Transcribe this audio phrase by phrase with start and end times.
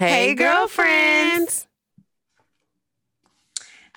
[0.00, 1.66] Hey, girlfriends.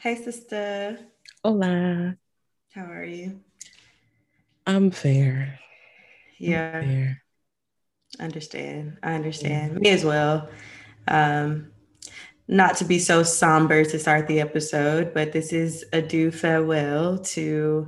[0.01, 0.99] Hey, sister.
[1.45, 2.17] Hola.
[2.73, 3.39] How are you?
[4.67, 5.59] I'm fair.
[6.37, 6.75] Yeah.
[6.75, 7.21] I'm fair.
[8.19, 8.97] Understand.
[9.01, 9.75] I understand.
[9.75, 9.79] Yeah.
[9.79, 10.49] Me as well.
[11.07, 11.71] Um,
[12.49, 17.17] not to be so somber to start the episode, but this is a due farewell
[17.19, 17.87] to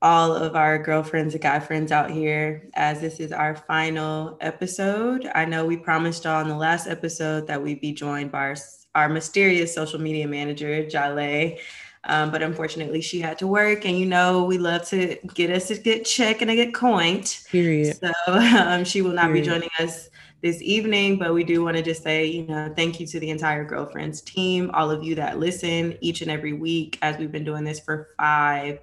[0.00, 5.28] all of our girlfriends and guy friends out here as this is our final episode.
[5.34, 8.56] I know we promised y'all in the last episode that we'd be joined by our,
[8.94, 11.58] our mysterious social media manager, Jale.
[12.04, 15.66] Um, but unfortunately, she had to work, and you know we love to get us
[15.66, 17.36] to get check and to get coined.
[17.50, 17.98] Period.
[17.98, 19.42] So um, she will not Period.
[19.42, 20.08] be joining us
[20.40, 23.28] this evening, but we do want to just say, you know, thank you to the
[23.30, 27.44] entire girlfriends team, all of you that listen each and every week as we've been
[27.44, 28.78] doing this for five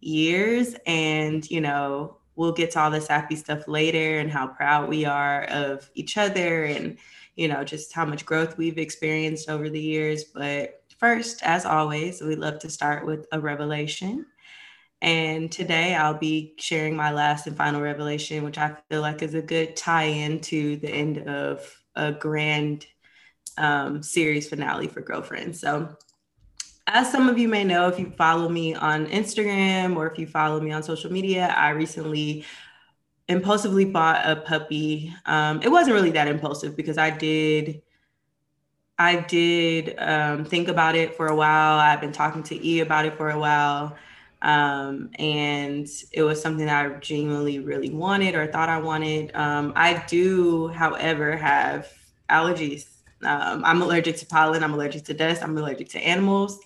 [0.00, 0.74] years.
[0.86, 5.04] And, you know, we'll get to all this happy stuff later and how proud we
[5.04, 6.96] are of each other and,
[7.36, 10.24] you know, just how much growth we've experienced over the years.
[10.24, 14.26] But first, as always, we love to start with a revelation.
[15.00, 19.34] And today I'll be sharing my last and final revelation, which I feel like is
[19.34, 22.86] a good tie in to the end of a grand
[23.56, 25.60] um, series finale for Girlfriends.
[25.60, 25.96] So,
[26.88, 30.26] as some of you may know, if you follow me on Instagram or if you
[30.26, 32.44] follow me on social media, I recently
[33.28, 35.14] impulsively bought a puppy.
[35.26, 37.82] Um, it wasn't really that impulsive because I did.
[38.98, 41.78] I did um, think about it for a while.
[41.78, 43.96] I've been talking to E about it for a while.
[44.40, 49.34] Um, and it was something that I genuinely really wanted or thought I wanted.
[49.36, 51.88] Um, I do, however, have
[52.30, 52.86] allergies.
[53.22, 56.60] Um, I'm allergic to pollen, I'm allergic to dust, I'm allergic to animals.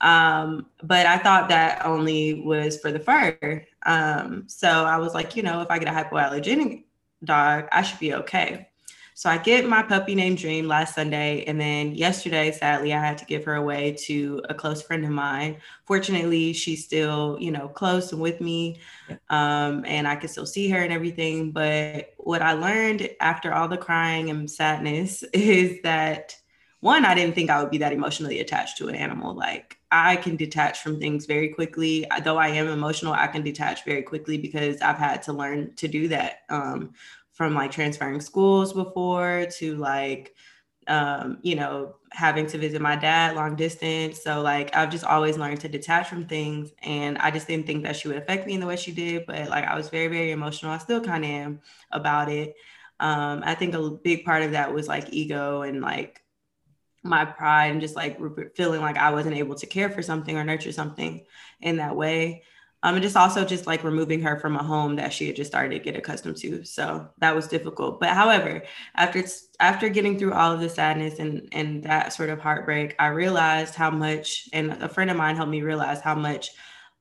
[0.00, 3.64] Um, but I thought that only was for the fur.
[3.84, 6.84] Um, so I was like, you know, if I get a hypoallergenic
[7.24, 8.70] dog, I should be okay.
[9.20, 11.44] So I get my puppy named Dream last Sunday.
[11.44, 15.10] And then yesterday, sadly, I had to give her away to a close friend of
[15.10, 15.58] mine.
[15.84, 18.80] Fortunately, she's still, you know, close and with me.
[19.28, 21.52] Um, and I can still see her and everything.
[21.52, 26.34] But what I learned after all the crying and sadness is that
[26.80, 29.34] one, I didn't think I would be that emotionally attached to an animal.
[29.34, 32.06] Like I can detach from things very quickly.
[32.24, 35.88] Though I am emotional, I can detach very quickly because I've had to learn to
[35.88, 36.40] do that.
[36.48, 36.92] Um,
[37.32, 40.34] from like transferring schools before to like
[40.88, 44.22] um, you know, having to visit my dad long distance.
[44.22, 47.84] So like I've just always learned to detach from things and I just didn't think
[47.84, 49.24] that she would affect me in the way she did.
[49.26, 50.72] But like I was very, very emotional.
[50.72, 51.60] I still kind of am
[51.92, 52.54] about it.
[52.98, 56.22] Um, I think a big part of that was like ego and like
[57.02, 58.18] my pride and just like
[58.54, 61.24] feeling like I wasn't able to care for something or nurture something
[61.60, 62.42] in that way.
[62.82, 65.50] Um, and just also just like removing her from a home that she had just
[65.50, 66.64] started to get accustomed to.
[66.64, 68.00] So that was difficult.
[68.00, 68.62] But however,
[68.94, 69.22] after
[69.60, 73.74] after getting through all of the sadness and and that sort of heartbreak, I realized
[73.74, 76.52] how much, and a friend of mine helped me realize how much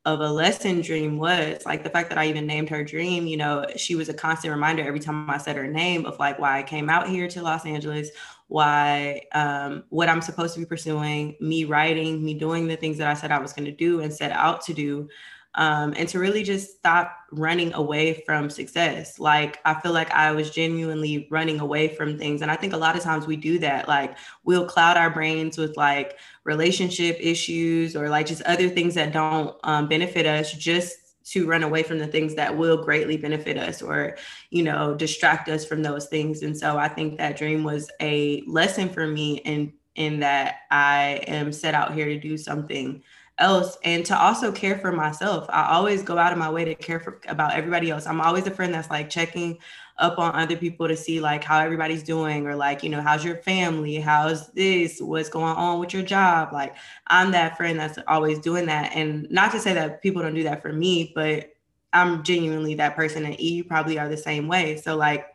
[0.05, 3.37] of a lesson dream was like the fact that I even named her dream, you
[3.37, 6.59] know, she was a constant reminder every time I said her name of like why
[6.59, 8.09] I came out here to Los Angeles,
[8.49, 13.07] why um, what I'm supposed to be pursuing, me writing, me doing the things that
[13.07, 15.07] I said I was going to do and set out to do
[15.55, 19.19] um, and to really just stop running away from success.
[19.19, 22.41] Like, I feel like I was genuinely running away from things.
[22.41, 23.87] And I think a lot of times we do that.
[23.87, 29.13] Like, we'll cloud our brains with like relationship issues or like just other things that
[29.13, 33.57] don't um, benefit us just to run away from the things that will greatly benefit
[33.57, 34.17] us or
[34.49, 38.43] you know distract us from those things and so i think that dream was a
[38.47, 43.01] lesson for me in in that i am set out here to do something
[43.39, 45.45] else and to also care for myself.
[45.49, 48.05] I always go out of my way to care for about everybody else.
[48.05, 49.57] I'm always a friend that's like checking
[49.99, 53.23] up on other people to see like how everybody's doing or like, you know, how's
[53.23, 53.95] your family?
[53.95, 54.99] How's this?
[54.99, 56.51] What's going on with your job?
[56.53, 56.75] Like
[57.07, 58.91] I'm that friend that's always doing that.
[58.95, 61.53] And not to say that people don't do that for me, but
[61.93, 64.77] I'm genuinely that person and you probably are the same way.
[64.77, 65.27] So like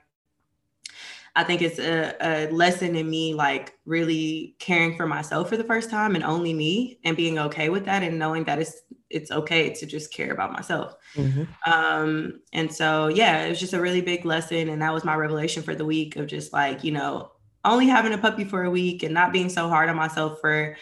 [1.37, 5.65] I think it's a, a lesson in me like really caring for myself for the
[5.65, 8.83] first time and only me and being okay with that and knowing that it's
[9.15, 10.97] it's okay to just care about myself.
[11.15, 11.45] Mm-hmm.
[11.71, 14.69] Um, and so yeah, it was just a really big lesson.
[14.69, 17.31] And that was my revelation for the week of just like, you know,
[17.65, 20.77] only having a puppy for a week and not being so hard on myself for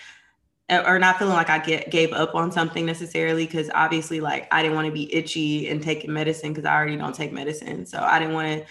[0.70, 4.62] or not feeling like I get gave up on something necessarily because obviously like I
[4.62, 7.84] didn't want to be itchy and taking medicine because I already don't take medicine.
[7.84, 8.66] So I didn't want to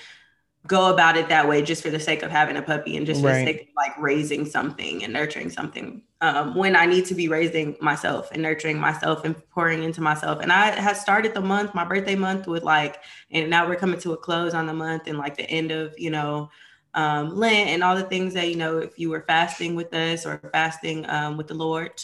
[0.68, 3.22] go about it that way just for the sake of having a puppy and just
[3.22, 3.46] for right.
[3.46, 7.28] the sake of like raising something and nurturing something um, when I need to be
[7.28, 10.40] raising myself and nurturing myself and pouring into myself.
[10.40, 14.00] And I had started the month, my birthday month, with like, and now we're coming
[14.02, 16.52] to a close on the month and like the end of, you know,
[16.94, 20.25] um, Lent and all the things that, you know, if you were fasting with us
[20.25, 22.04] or fasting um, with the Lord.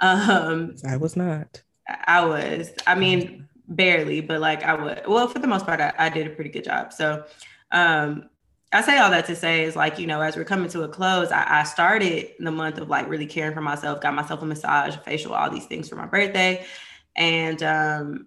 [0.00, 1.62] Um, I was not.
[1.88, 2.72] I was.
[2.86, 5.06] I mean, barely, but like I would.
[5.06, 6.92] Well, for the most part, I, I did a pretty good job.
[6.92, 7.24] So
[7.72, 8.28] um,
[8.72, 10.88] I say all that to say is like, you know, as we're coming to a
[10.88, 14.46] close, I, I started the month of like really caring for myself, got myself a
[14.46, 16.64] massage, facial, all these things for my birthday.
[17.16, 18.26] And um,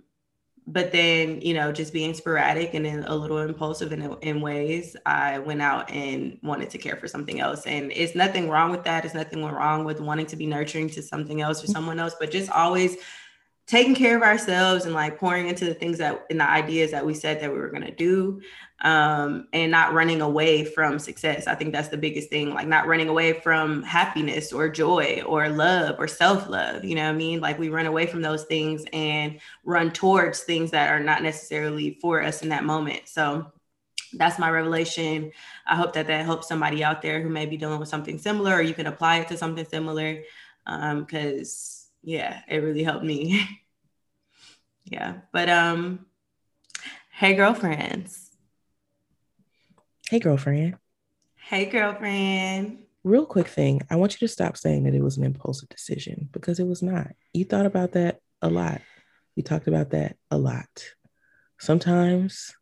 [0.71, 4.95] but then you know just being sporadic and then a little impulsive in, in ways
[5.06, 8.83] i went out and wanted to care for something else and it's nothing wrong with
[8.83, 12.15] that it's nothing wrong with wanting to be nurturing to something else or someone else
[12.19, 12.97] but just always
[13.69, 17.06] taking care of ourselves and like pouring into the things that and the ideas that
[17.06, 18.42] we said that we were going to do
[18.81, 21.45] um, and not running away from success.
[21.45, 25.50] I think that's the biggest thing like not running away from happiness or joy or
[25.50, 27.42] love or self-love you know what i mean?
[27.42, 32.00] Like we run away from those things and run towards things that are not necessarily
[32.01, 33.01] for us in that moment.
[33.06, 33.51] So
[34.13, 35.31] that's my revelation.
[35.68, 38.56] I hope that that helps somebody out there who may be dealing with something similar
[38.56, 40.24] or you can apply it to something similar
[40.66, 43.46] because um, yeah, it really helped me.
[44.86, 45.18] yeah.
[45.31, 46.06] But um
[47.12, 48.31] hey girlfriends.
[50.10, 50.78] Hey girlfriend.
[51.36, 52.80] Hey girlfriend.
[53.04, 56.30] Real quick thing, I want you to stop saying that it was an impulsive decision
[56.31, 57.07] because it was not.
[57.34, 58.81] You thought about that a lot.
[59.38, 60.68] We talked about that a lot.
[61.60, 62.54] Sometimes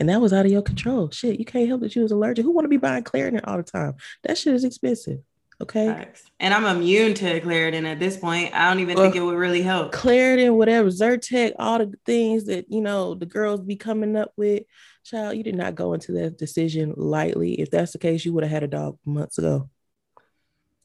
[0.00, 1.10] and that was out of your control.
[1.10, 2.44] Shit, you can't help that you was allergic.
[2.44, 3.94] Who want to be buying Claritin all the time?
[4.24, 5.18] That shit is expensive.
[5.62, 6.08] Okay.
[6.38, 8.54] And I'm immune to Claritin at this point.
[8.54, 9.92] I don't even well, think it would really help.
[9.92, 14.62] Claritin, whatever, Zyrtec, all the things that, you know, the girls be coming up with.
[15.04, 17.60] Child, you did not go into that decision lightly.
[17.60, 19.68] If that's the case, you would have had a dog months ago.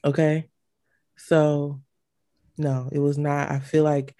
[0.04, 0.50] Okay.
[1.16, 1.82] So,
[2.58, 3.52] no, it was not.
[3.52, 4.16] I feel like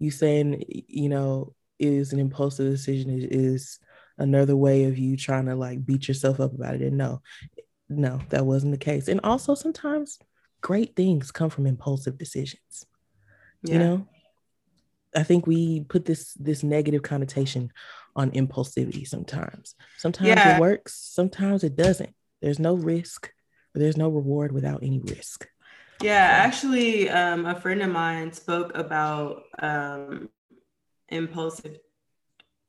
[0.00, 3.78] you saying, you know, is an impulsive decision is, is
[4.18, 6.82] another way of you trying to like beat yourself up about it.
[6.82, 7.22] And no,
[7.98, 9.08] no, that wasn't the case.
[9.08, 10.18] And also sometimes
[10.60, 12.86] great things come from impulsive decisions.
[13.62, 13.72] Yeah.
[13.72, 14.08] You know?
[15.14, 17.70] I think we put this this negative connotation
[18.16, 19.74] on impulsivity sometimes.
[19.98, 20.56] Sometimes yeah.
[20.56, 22.14] it works, sometimes it doesn't.
[22.40, 23.30] There's no risk
[23.74, 25.48] there's no reward without any risk.
[26.02, 30.28] Yeah, actually, um, a friend of mine spoke about um,
[31.08, 31.78] impulsive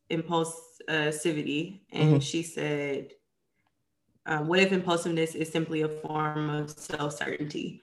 [0.10, 2.20] impulsivity, and mm-hmm.
[2.20, 3.12] she said
[4.26, 7.82] um, what if impulsiveness is simply a form of self certainty?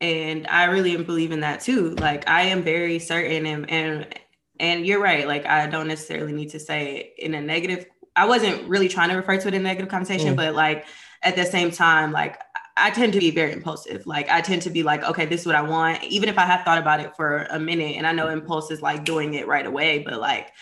[0.00, 1.90] And I really believe in that too.
[1.96, 4.14] Like I am very certain, and and
[4.58, 5.26] and you're right.
[5.26, 7.86] Like I don't necessarily need to say it in a negative.
[8.16, 10.36] I wasn't really trying to refer to it in a negative connotation, mm.
[10.36, 10.86] but like
[11.22, 12.38] at the same time, like
[12.76, 14.06] I tend to be very impulsive.
[14.06, 16.46] Like I tend to be like, okay, this is what I want, even if I
[16.46, 17.96] have thought about it for a minute.
[17.96, 20.52] And I know impulse is like doing it right away, but like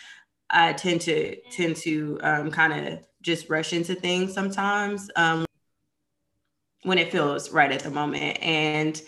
[0.50, 5.44] I tend to tend to um, kind of just rush into things sometimes um,
[6.82, 8.42] when it feels right at the moment.
[8.42, 9.00] And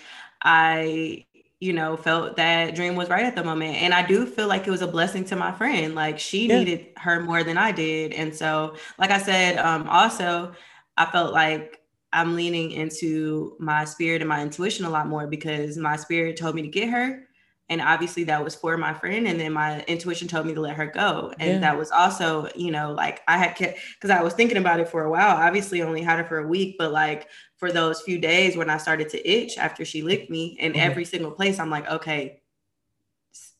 [0.42, 1.24] I,
[1.60, 3.76] you know, felt that Dream was right at the moment.
[3.76, 5.94] And I do feel like it was a blessing to my friend.
[5.94, 6.58] Like she yeah.
[6.58, 8.12] needed her more than I did.
[8.12, 10.52] And so, like I said, um, also,
[10.96, 11.80] I felt like
[12.12, 16.54] I'm leaning into my spirit and my intuition a lot more because my spirit told
[16.54, 17.26] me to get her
[17.72, 20.76] and obviously that was for my friend and then my intuition told me to let
[20.76, 21.58] her go and yeah.
[21.58, 24.88] that was also you know like i had kept because i was thinking about it
[24.88, 28.18] for a while obviously only had her for a week but like for those few
[28.18, 30.80] days when i started to itch after she licked me in mm-hmm.
[30.80, 32.42] every single place i'm like okay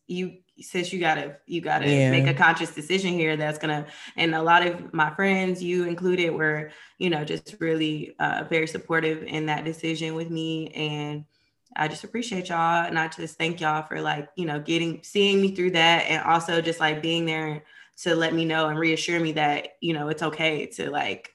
[0.07, 2.11] you since you gotta you gotta yeah.
[2.11, 6.31] make a conscious decision here that's gonna and a lot of my friends you included
[6.31, 11.25] were you know just really uh, very supportive in that decision with me and
[11.77, 15.41] I just appreciate y'all and I just thank y'all for like, you know, getting seeing
[15.41, 17.65] me through that and also just like being there
[18.03, 21.31] to let me know and reassure me that, you know, it's okay to like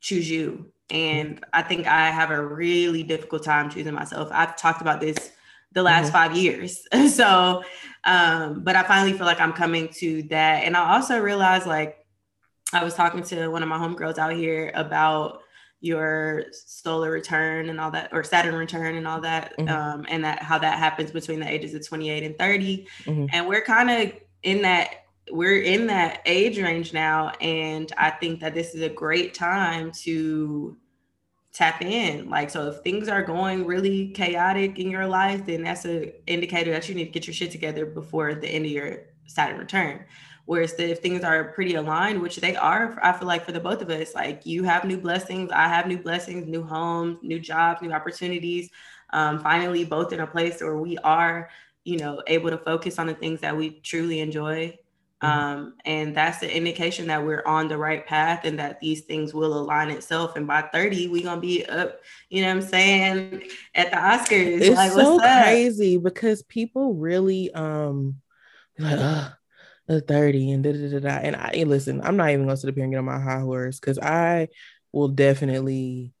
[0.00, 0.72] choose you.
[0.90, 4.28] And I think I have a really difficult time choosing myself.
[4.32, 5.30] I've talked about this
[5.72, 6.12] the last mm-hmm.
[6.12, 6.86] five years.
[7.14, 7.62] so,
[8.04, 10.64] um, but I finally feel like I'm coming to that.
[10.64, 12.06] And I also realized like
[12.72, 15.42] I was talking to one of my homegirls out here about
[15.80, 19.68] your solar return and all that or saturn return and all that mm-hmm.
[19.68, 23.26] um, and that how that happens between the ages of 28 and 30 mm-hmm.
[23.32, 28.40] and we're kind of in that we're in that age range now and i think
[28.40, 30.76] that this is a great time to
[31.52, 35.84] tap in like so if things are going really chaotic in your life then that's
[35.84, 39.04] an indicator that you need to get your shit together before the end of your
[39.26, 40.04] saturn return
[40.48, 43.82] Whereas if things are pretty aligned, which they are, I feel like for the both
[43.82, 47.82] of us, like you have new blessings, I have new blessings, new homes, new jobs,
[47.82, 48.70] new opportunities.
[49.10, 51.50] Um, finally, both in a place where we are,
[51.84, 54.78] you know, able to focus on the things that we truly enjoy.
[55.22, 55.26] Mm-hmm.
[55.26, 59.34] Um, and that's the indication that we're on the right path and that these things
[59.34, 60.34] will align itself.
[60.34, 62.00] And by 30, we're gonna be up,
[62.30, 63.42] you know what I'm saying,
[63.74, 64.62] at the Oscars.
[64.62, 68.22] It's like, so crazy because people really um
[68.78, 69.32] like,
[69.88, 71.18] uh, 30 and da, da, da, da.
[71.22, 73.40] And I listen, I'm not even gonna sit up here and get on my high
[73.40, 74.48] horse because I
[74.92, 76.12] will definitely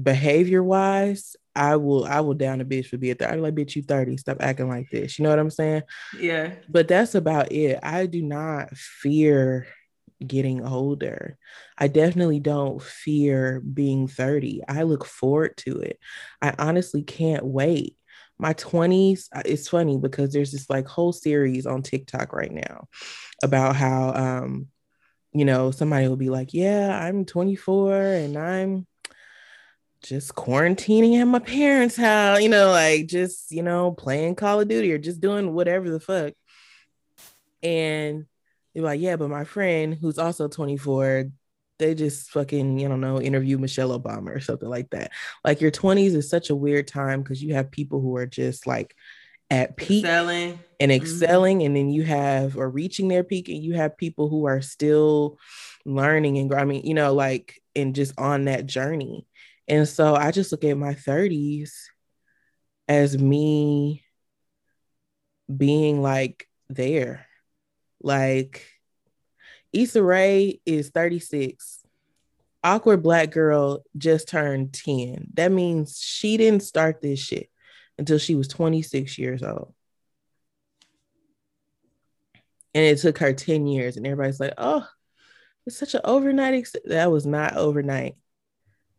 [0.00, 3.32] behavior wise, I will I will down a bitch for being 30.
[3.32, 4.16] I'm like, bitch, you 30.
[4.18, 5.18] Stop acting like this.
[5.18, 5.82] You know what I'm saying?
[6.20, 6.52] Yeah.
[6.68, 7.78] But that's about it.
[7.82, 9.66] I do not fear
[10.24, 11.36] getting older.
[11.78, 14.62] I definitely don't fear being 30.
[14.68, 15.98] I look forward to it.
[16.40, 17.96] I honestly can't wait.
[18.38, 22.86] My 20s, uh, it's funny because there's this like whole series on TikTok right now
[23.42, 24.68] about how um
[25.32, 28.86] you know somebody will be like, "Yeah, I'm 24 and I'm
[30.02, 34.68] just quarantining at my parents' house, you know, like just, you know, playing Call of
[34.68, 36.32] Duty or just doing whatever the fuck.
[37.62, 38.26] And
[38.72, 41.30] they're like, yeah, but my friend who's also 24,
[41.78, 45.12] they just fucking, you don't know, interview Michelle Obama or something like that.
[45.44, 48.66] Like your 20s is such a weird time because you have people who are just
[48.66, 48.94] like
[49.50, 50.58] at peak excelling.
[50.80, 51.02] and mm-hmm.
[51.02, 51.66] excelling, mm-hmm.
[51.66, 55.38] and then you have or reaching their peak, and you have people who are still
[55.84, 59.26] learning and growing, you know, like and just on that journey.
[59.68, 61.70] And so I just look at my 30s
[62.88, 64.04] as me
[65.54, 67.26] being like there.
[68.00, 68.64] Like
[69.76, 71.84] Issa Rae is 36.
[72.64, 75.28] Awkward Black Girl just turned 10.
[75.34, 77.50] That means she didn't start this shit
[77.98, 79.74] until she was 26 years old.
[82.74, 84.86] And it took her 10 years, and everybody's like, oh,
[85.66, 86.54] it's such an overnight.
[86.54, 86.76] Ex-.
[86.86, 88.16] That was not overnight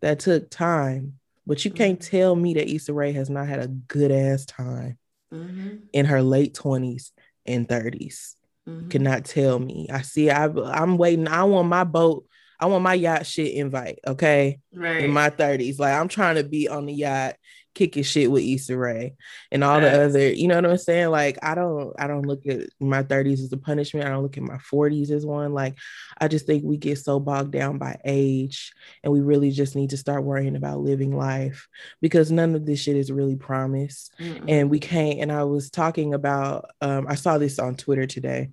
[0.02, 1.20] that took time.
[1.46, 2.18] But you can't mm-hmm.
[2.18, 4.98] tell me that Issa Rae has not had a good ass time
[5.34, 5.78] mm-hmm.
[5.94, 7.12] in her late 20s
[7.46, 8.37] and 30s.
[8.68, 8.90] Mm-hmm.
[8.90, 9.88] Cannot tell me.
[9.92, 10.30] I see.
[10.30, 11.28] I, I'm waiting.
[11.28, 12.26] I want my boat.
[12.60, 14.00] I want my yacht shit invite.
[14.06, 15.04] Okay, right.
[15.04, 17.36] In my 30s, like I'm trying to be on the yacht
[17.78, 19.14] kicking shit with Issa Rae
[19.52, 21.10] and all the other, you know what I'm saying?
[21.10, 24.08] Like I don't I don't look at my 30s as a punishment.
[24.08, 25.54] I don't look at my 40s as one.
[25.54, 25.78] Like
[26.20, 29.92] I just think we get so bogged down by age and we really just need
[29.92, 31.68] to start worrying about living life
[32.02, 34.12] because none of this shit is really promised.
[34.20, 38.08] mm And we can't and I was talking about um I saw this on Twitter
[38.08, 38.50] today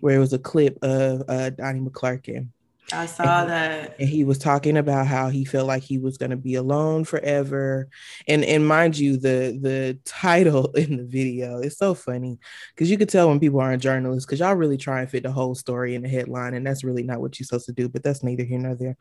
[0.00, 2.50] where it was a clip of uh Donnie McClurkin
[2.92, 3.96] I saw and, that.
[3.98, 7.04] And he was talking about how he felt like he was going to be alone
[7.04, 7.88] forever.
[8.26, 12.38] And and mind you, the the title in the video is so funny
[12.74, 15.32] because you could tell when people aren't journalists because y'all really try and fit the
[15.32, 17.88] whole story in the headline, and that's really not what you're supposed to do.
[17.88, 18.96] But that's neither here nor there.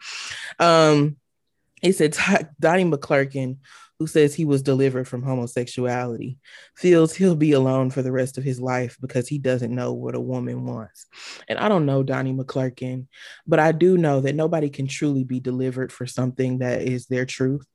[0.60, 1.18] Um,
[1.82, 2.18] he said
[2.60, 3.58] Donnie McClurkin
[4.00, 6.38] who says he was delivered from homosexuality,
[6.76, 10.16] feels he'll be alone for the rest of his life because he doesn't know what
[10.16, 11.08] a woman wants.
[11.48, 13.08] And I don't know Donnie McClurkin,
[13.48, 17.26] but I do know that nobody can truly be delivered for something that is their
[17.26, 17.66] truth.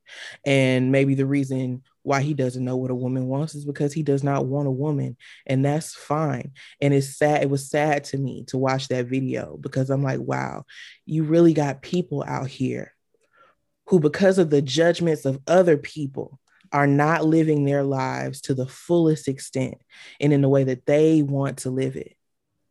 [0.46, 4.02] And maybe the reason why he doesn't know what a woman wants is because he
[4.02, 6.50] does not want a woman and that's fine
[6.80, 10.18] and it's sad it was sad to me to watch that video because i'm like
[10.18, 10.64] wow
[11.06, 12.92] you really got people out here
[13.86, 16.38] who, because of the judgments of other people,
[16.72, 19.74] are not living their lives to the fullest extent
[20.20, 22.16] and in the way that they want to live it.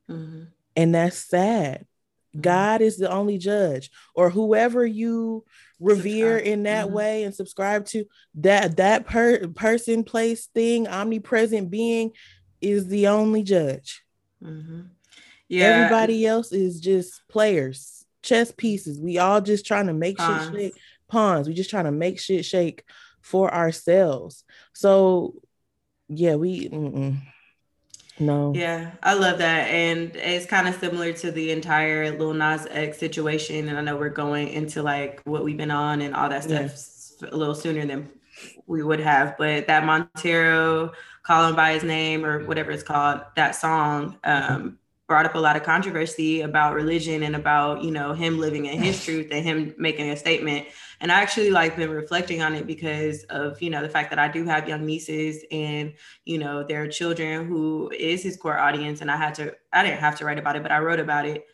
[0.09, 0.43] Mm-hmm.
[0.75, 1.85] And that's sad.
[2.33, 2.41] Mm-hmm.
[2.41, 5.45] God is the only judge, or whoever you
[5.79, 6.95] revere in that mm-hmm.
[6.95, 12.11] way and subscribe to that that per- person, place, thing, omnipresent being
[12.61, 14.03] is the only judge.
[14.43, 14.81] Mm-hmm.
[15.47, 18.99] Yeah, everybody else is just players, chess pieces.
[18.99, 20.73] We all just trying to make shit shake
[21.11, 21.47] pawns.
[21.47, 22.83] We just trying to make shit shake
[23.21, 24.43] for ourselves.
[24.73, 25.35] So
[26.07, 27.17] yeah, we mm-mm.
[28.19, 28.53] no.
[28.55, 32.97] Yeah, I love that, and it's kind of similar to the entire Lil Nas X
[32.97, 33.67] situation.
[33.67, 36.71] And I know we're going into like what we've been on and all that stuff
[37.21, 37.29] yeah.
[37.31, 38.09] a little sooner than
[38.65, 40.91] we would have, but that Montero
[41.23, 44.17] call him by his name or whatever it's called, that song.
[44.23, 44.79] Um,
[45.11, 48.81] brought up a lot of controversy about religion and about you know him living in
[48.81, 50.65] his truth and him making a statement.
[51.01, 54.19] And i actually like been reflecting on it because of you know the fact that
[54.19, 59.01] i do have young nieces and you know their children who is his core audience.
[59.01, 61.25] And i had to i didn't have to write about it but i wrote about
[61.25, 61.45] it.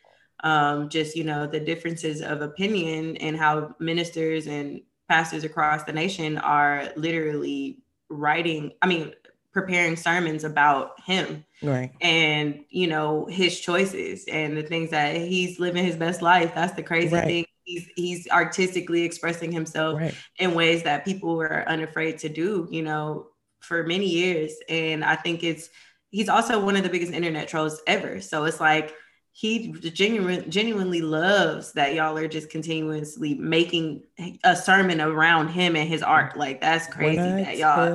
[0.43, 5.93] Um, just you know the differences of opinion and how ministers and pastors across the
[5.93, 9.13] nation are literally writing i mean
[9.57, 15.59] preparing sermons about him right and you know his choices and the things that he's
[15.59, 17.25] living his best life that's the crazy right.
[17.25, 20.13] thing he's he's artistically expressing himself right.
[20.37, 23.25] in ways that people were unafraid to do you know
[23.61, 25.69] for many years and i think it's
[26.11, 28.93] he's also one of the biggest internet trolls ever so it's like
[29.37, 34.01] he genuine, genuinely loves that y'all are just continuously making
[34.43, 36.35] a sermon around him and his art.
[36.35, 37.85] Like that's crazy that y'all.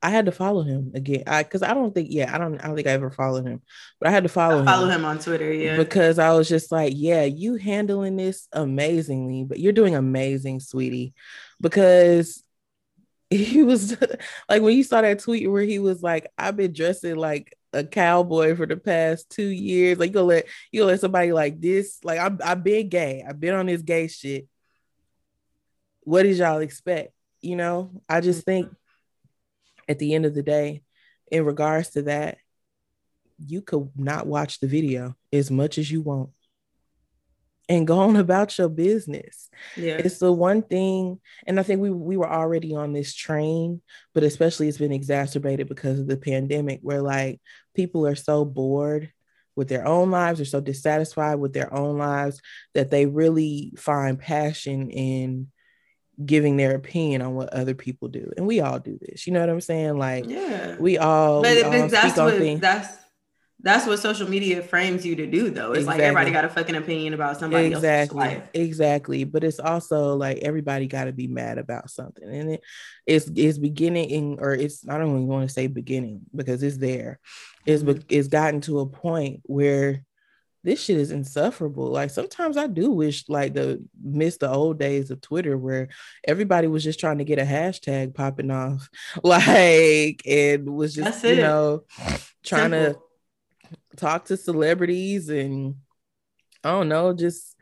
[0.00, 1.24] I had to follow him again.
[1.26, 3.62] I because I don't think, yeah, I don't I don't think I ever followed him,
[3.98, 5.00] but I had to follow I follow him.
[5.00, 5.76] him on Twitter, yeah.
[5.76, 11.14] Because I was just like, yeah, you handling this amazingly, but you're doing amazing, sweetie.
[11.60, 12.42] Because
[13.30, 13.96] he was
[14.48, 17.84] like when you saw that tweet where he was like, I've been dressing like a
[17.84, 19.98] cowboy for the past two years.
[19.98, 23.24] Like you gonna let you gonna let somebody like this, like I'm I've been gay.
[23.28, 24.46] I've been on this gay shit.
[26.02, 27.12] What did y'all expect?
[27.40, 28.72] You know, I just think
[29.88, 30.82] at the end of the day,
[31.30, 32.38] in regards to that,
[33.38, 36.30] you could not watch the video as much as you want
[37.68, 39.48] and go on about your business.
[39.76, 39.96] Yeah.
[39.96, 43.82] It's the one thing, and I think we we were already on this train,
[44.14, 47.40] but especially it's been exacerbated because of the pandemic, where like
[47.74, 49.12] people are so bored
[49.54, 52.40] with their own lives, or so dissatisfied with their own lives
[52.74, 55.48] that they really find passion in
[56.24, 58.32] giving their opinion on what other people do.
[58.36, 59.26] And we all do this.
[59.26, 59.98] You know what I'm saying?
[59.98, 60.76] Like yeah.
[60.78, 62.98] we all, but we all that's what that's
[63.60, 65.84] that's what social media frames you to do though it's exactly.
[65.84, 68.22] like everybody got a fucking opinion about somebody exactly.
[68.22, 72.52] else's life exactly but it's also like everybody got to be mad about something and
[72.52, 72.60] it,
[73.06, 76.76] it's it's beginning in, or it's i don't even want to say beginning because it's
[76.76, 77.18] there
[77.66, 78.00] it's mm-hmm.
[78.08, 80.04] it's gotten to a point where
[80.64, 81.86] this shit is insufferable.
[81.86, 85.88] Like sometimes I do wish like the miss the old days of Twitter where
[86.26, 88.88] everybody was just trying to get a hashtag popping off,
[89.22, 91.84] like and was just you know
[92.44, 93.02] trying Simple.
[93.90, 95.76] to talk to celebrities and
[96.64, 97.56] I don't know, just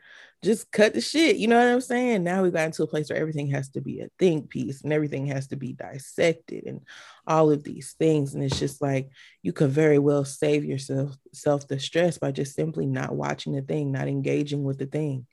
[0.47, 1.35] just cut the shit.
[1.35, 2.23] You know what I'm saying?
[2.23, 4.93] Now we got into a place where everything has to be a think piece and
[4.93, 6.81] everything has to be dissected and
[7.27, 8.33] all of these things.
[8.33, 9.09] And it's just like
[9.43, 13.61] you could very well save yourself self the stress by just simply not watching the
[13.61, 15.27] thing, not engaging with the thing.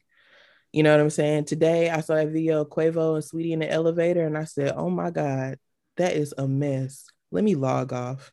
[0.72, 1.44] You know what I'm saying?
[1.44, 4.72] Today I saw a video of Quavo and Saweetie in the elevator, and I said,
[4.76, 5.58] Oh my God,
[5.96, 7.06] that is a mess.
[7.30, 8.32] Let me log off.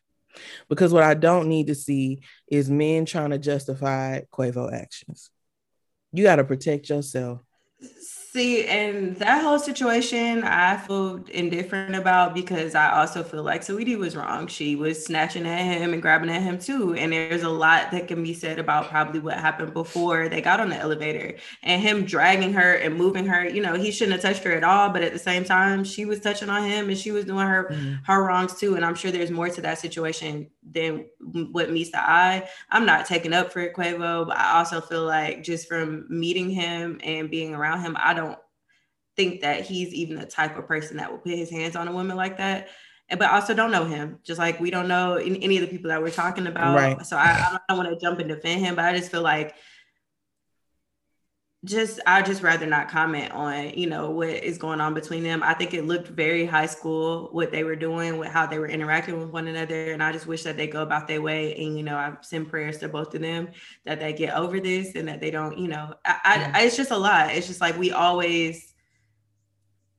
[0.68, 5.30] Because what I don't need to see is men trying to justify Quavo actions.
[6.12, 7.40] You got to protect yourself.
[8.32, 13.98] See, and that whole situation, I feel indifferent about because I also feel like Saweetie
[13.98, 14.46] was wrong.
[14.46, 16.94] She was snatching at him and grabbing at him too.
[16.94, 20.60] And there's a lot that can be said about probably what happened before they got
[20.60, 23.46] on the elevator and him dragging her and moving her.
[23.46, 26.06] You know, he shouldn't have touched her at all, but at the same time, she
[26.06, 27.96] was touching on him and she was doing her mm-hmm.
[28.04, 28.76] her wrongs too.
[28.76, 31.04] And I'm sure there's more to that situation than
[31.50, 32.48] what meets the eye.
[32.70, 36.98] I'm not taking up for Quavo, but I also feel like just from meeting him
[37.04, 38.21] and being around him, I don't
[39.16, 41.92] think that he's even the type of person that will put his hands on a
[41.92, 42.68] woman like that.
[43.10, 46.00] But also don't know him, just like we don't know any of the people that
[46.00, 46.76] we're talking about.
[46.76, 47.06] Right.
[47.06, 49.54] So I, I don't want to jump and defend him, but I just feel like
[51.64, 55.42] just I just rather not comment on you know what is going on between them.
[55.44, 58.66] I think it looked very high school what they were doing with how they were
[58.66, 61.54] interacting with one another, and I just wish that they go about their way.
[61.54, 63.50] And you know, I send prayers to both of them
[63.84, 65.56] that they get over this and that they don't.
[65.56, 66.50] You know, I.
[66.54, 67.30] I, it's just a lot.
[67.30, 68.71] It's just like we always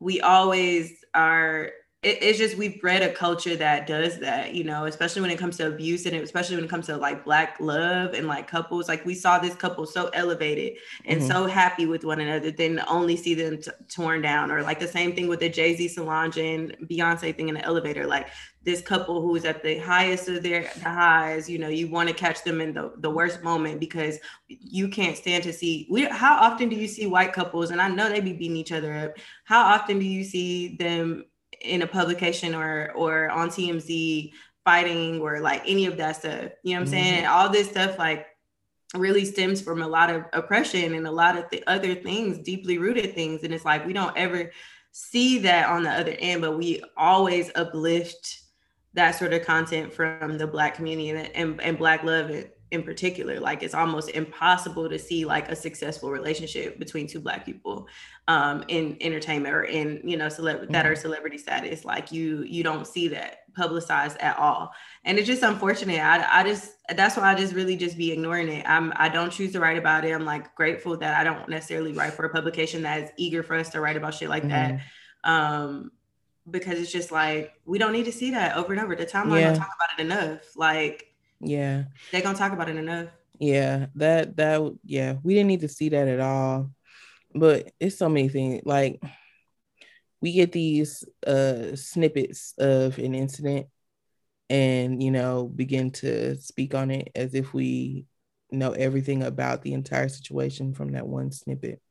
[0.03, 1.71] we always are
[2.03, 5.39] it, it's just we've bred a culture that does that, you know, especially when it
[5.39, 8.87] comes to abuse and especially when it comes to like black love and like couples.
[8.87, 11.31] Like we saw this couple so elevated and mm-hmm.
[11.31, 14.51] so happy with one another, then only see them t- torn down.
[14.51, 17.63] Or like the same thing with the Jay Z Solange and Beyonce thing in the
[17.63, 18.05] elevator.
[18.05, 18.27] Like
[18.63, 22.09] this couple who is at the highest of their the highs, you know, you want
[22.09, 25.87] to catch them in the, the worst moment because you can't stand to see.
[25.89, 27.71] We, how often do you see white couples?
[27.71, 29.17] And I know they be beating each other up.
[29.45, 31.25] How often do you see them?
[31.61, 34.31] In a publication or or on TMZ
[34.65, 36.51] fighting or like any of that stuff.
[36.63, 36.93] You know what I'm mm-hmm.
[36.93, 37.25] saying?
[37.25, 38.27] All this stuff like
[38.95, 42.77] really stems from a lot of oppression and a lot of th- other things, deeply
[42.77, 43.43] rooted things.
[43.43, 44.51] And it's like we don't ever
[44.91, 48.41] see that on the other end, but we always uplift
[48.93, 52.31] that sort of content from the black community and, and, and black love
[52.73, 57.45] in particular like it's almost impossible to see like a successful relationship between two black
[57.45, 57.87] people
[58.27, 60.71] um in entertainment or in you know celeb mm-hmm.
[60.71, 64.71] that are celebrity status like you you don't see that publicized at all
[65.03, 68.47] and it's just unfortunate I, I just that's why i just really just be ignoring
[68.47, 71.49] it i'm i don't choose to write about it i'm like grateful that i don't
[71.49, 74.43] necessarily write for a publication that is eager for us to write about shit like
[74.43, 74.77] mm-hmm.
[74.77, 74.81] that
[75.23, 75.91] um
[76.49, 79.41] because it's just like we don't need to see that over and over the timeline
[79.41, 79.47] yeah.
[79.49, 81.83] don't talk about it enough like yeah.
[82.11, 83.07] They're gonna talk about it enough.
[83.39, 86.71] Yeah, that that yeah, we didn't need to see that at all.
[87.33, 88.61] But it's so many things.
[88.65, 89.01] Like
[90.21, 93.67] we get these uh snippets of an incident
[94.49, 98.05] and you know begin to speak on it as if we
[98.51, 101.81] know everything about the entire situation from that one snippet.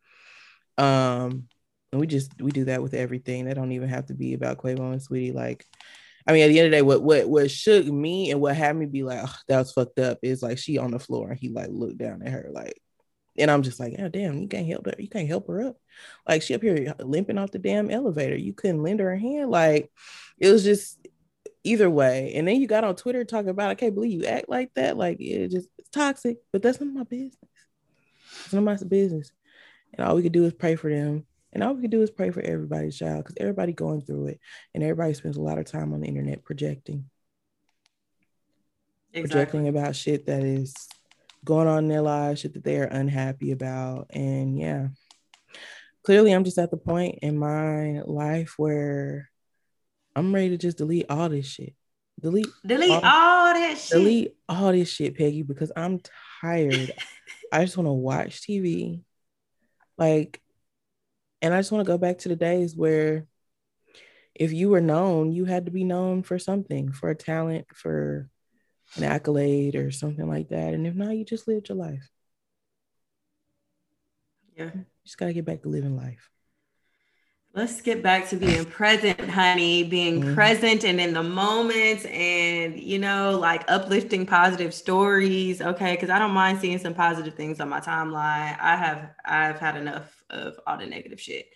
[0.78, 1.48] Um,
[1.90, 3.44] and we just we do that with everything.
[3.44, 5.66] That don't even have to be about Quavo and Saweetie Like,
[6.26, 8.56] I mean, at the end of the day, what what what shook me and what
[8.56, 11.30] had me be like, oh, that was fucked up is like she on the floor
[11.30, 12.80] and he like looked down at her like,
[13.38, 15.76] and I'm just like, oh damn, you can't help her, you can't help her up.
[16.28, 18.36] Like she up here limping off the damn elevator.
[18.36, 19.50] You couldn't lend her a hand.
[19.50, 19.90] Like
[20.38, 20.98] it was just
[21.64, 22.32] either way.
[22.34, 24.96] And then you got on Twitter talking about, I can't believe you act like that.
[24.96, 27.36] Like it just it's toxic, but that's none of my business.
[28.44, 29.32] It's none of my business.
[29.94, 31.26] And all we could do is pray for them.
[31.52, 34.40] And all we could do is pray for everybody's child because everybody going through it.
[34.74, 37.10] And everybody spends a lot of time on the internet projecting.
[39.12, 39.28] Exactly.
[39.28, 40.74] Projecting about shit that is
[41.44, 44.08] going on in their lives, shit that they are unhappy about.
[44.10, 44.88] And yeah.
[46.04, 49.30] Clearly I'm just at the point in my life where
[50.16, 51.74] I'm ready to just delete all this shit.
[52.20, 53.98] Delete delete all, all that shit.
[53.98, 56.00] Delete all this shit, Peggy, because I'm
[56.40, 56.92] tired.
[57.52, 59.00] I just want to watch TV.
[59.98, 60.40] Like,
[61.40, 63.26] and I just want to go back to the days where
[64.34, 68.28] if you were known, you had to be known for something, for a talent, for
[68.96, 70.74] an accolade or something like that.
[70.74, 72.08] And if not, you just lived your life.
[74.56, 74.70] Yeah.
[74.74, 76.28] You just gotta get back to living life.
[77.54, 80.34] Let's get back to being present, honey, being mm-hmm.
[80.34, 85.60] present and in the moment and, you know, like uplifting positive stories.
[85.60, 85.94] Okay.
[85.98, 88.58] Cause I don't mind seeing some positive things on my timeline.
[88.58, 91.46] I have, I've had enough of all the negative shit.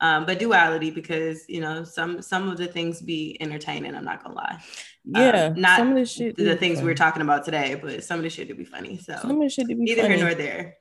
[0.00, 3.94] Um, but duality because, you know, some, some of the things be entertaining.
[3.94, 4.58] I'm not gonna lie.
[5.04, 5.46] Yeah.
[5.46, 8.18] Um, not some of the shit the things we are talking about today, but some
[8.18, 8.98] of the shit to be funny.
[8.98, 10.16] So some of the shit to be either funny.
[10.16, 10.76] here nor there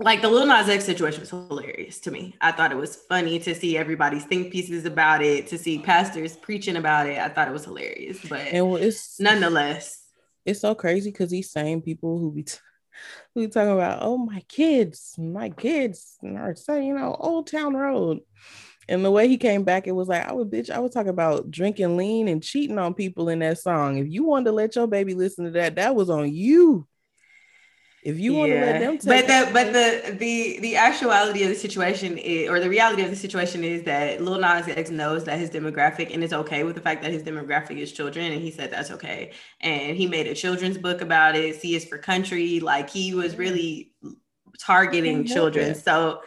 [0.00, 2.34] like the Lil Nas X situation was hilarious to me.
[2.40, 6.36] I thought it was funny to see everybody's think pieces about it, to see pastors
[6.36, 7.18] preaching about it.
[7.18, 10.02] I thought it was hilarious, but and well, it's nonetheless,
[10.44, 12.58] it's so crazy because these same people who be t-
[13.34, 17.74] who be talking about, oh my kids, my kids, are saying you know Old Town
[17.74, 18.20] Road,
[18.90, 21.10] and the way he came back, it was like I would bitch, I was talking
[21.10, 23.98] about drinking lean and cheating on people in that song.
[23.98, 26.88] If you wanted to let your baby listen to that, that was on you.
[28.02, 31.54] If you want to let them, but the but the the the actuality of the
[31.54, 35.38] situation is, or the reality of the situation is that Lil Nas X knows that
[35.38, 38.50] his demographic and is okay with the fact that his demographic is children, and he
[38.50, 39.32] said that's okay.
[39.60, 41.60] And he made a children's book about it.
[41.60, 42.58] C is for country.
[42.58, 43.92] Like he was really
[44.58, 45.74] targeting children.
[45.74, 46.22] So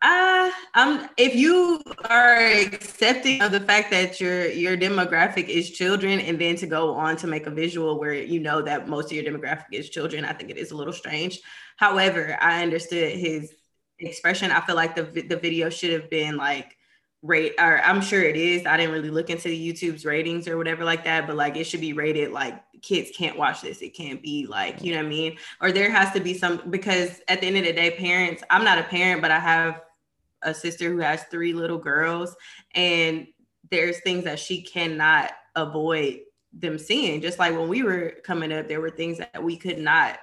[0.00, 6.20] uh, um, if you are accepting of the fact that your your demographic is children,
[6.20, 9.12] and then to go on to make a visual where you know that most of
[9.12, 11.40] your demographic is children, I think it is a little strange.
[11.76, 13.52] However, I understood his
[13.98, 14.50] expression.
[14.50, 16.76] I feel like the the video should have been like
[17.22, 18.66] rate or I'm sure it is.
[18.66, 21.80] I didn't really look into YouTube's ratings or whatever like that, but like it should
[21.80, 23.80] be rated like kids can't watch this.
[23.80, 25.38] It can't be like, you know what I mean?
[25.60, 28.64] Or there has to be some because at the end of the day, parents, I'm
[28.64, 29.80] not a parent, but I have
[30.42, 32.36] a sister who has three little girls
[32.74, 33.28] and
[33.70, 36.20] there's things that she cannot avoid
[36.52, 37.22] them seeing.
[37.22, 40.18] Just like when we were coming up, there were things that we could not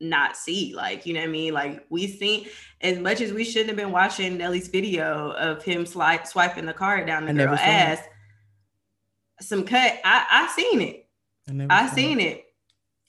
[0.00, 0.74] not see.
[0.74, 1.54] Like, you know what I mean?
[1.54, 2.46] Like we seen
[2.80, 6.72] as much as we shouldn't have been watching Nelly's video of him slide swiping the
[6.72, 7.98] card down the I girl ass.
[7.98, 9.44] It.
[9.44, 10.00] Some cut.
[10.04, 11.03] I I seen it.
[11.48, 12.38] I, I seen it.
[12.38, 12.44] it.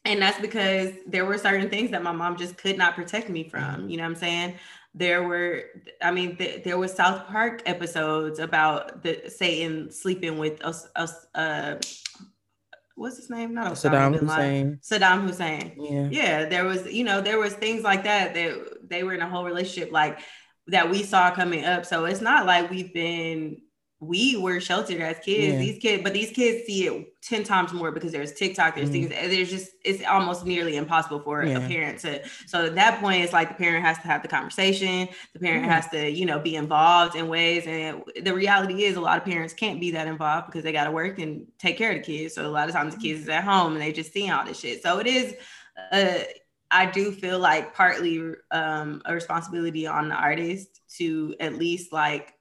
[0.05, 3.49] And that's because there were certain things that my mom just could not protect me
[3.49, 3.61] from.
[3.61, 3.89] Mm-hmm.
[3.89, 4.55] You know what I'm saying?
[4.93, 5.63] There were,
[6.01, 11.25] I mean, th- there was South Park episodes about the Satan sleeping with us, us
[11.33, 11.75] uh,
[12.95, 13.53] what's his name?
[13.53, 14.79] Not Osama Saddam Hussein.
[14.81, 15.75] Saddam Hussein.
[15.77, 16.07] Yeah.
[16.11, 16.45] Yeah.
[16.45, 19.43] There was, you know, there was things like that that they were in a whole
[19.43, 20.19] relationship like
[20.67, 21.85] that we saw coming up.
[21.85, 23.61] So it's not like we've been
[24.01, 25.53] we were sheltered as kids.
[25.53, 25.59] Yeah.
[25.59, 29.07] These kids, but these kids see it 10 times more because there's TikTok, there's mm-hmm.
[29.07, 31.57] things, there's just, it's almost nearly impossible for yeah.
[31.57, 32.21] a parent to.
[32.45, 35.63] So at that point, it's like the parent has to have the conversation, the parent
[35.63, 35.71] mm-hmm.
[35.71, 37.65] has to, you know, be involved in ways.
[37.67, 40.85] And the reality is, a lot of parents can't be that involved because they got
[40.85, 42.35] to work and take care of the kids.
[42.35, 44.45] So a lot of times the kids is at home and they just seeing all
[44.45, 44.83] this shit.
[44.83, 45.35] So it is,
[45.91, 46.19] uh,
[46.69, 52.34] I do feel like partly um, a responsibility on the artist to at least like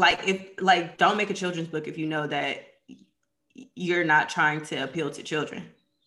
[0.00, 2.64] like if like don't make a children's book if you know that
[3.74, 5.62] you're not trying to appeal to children.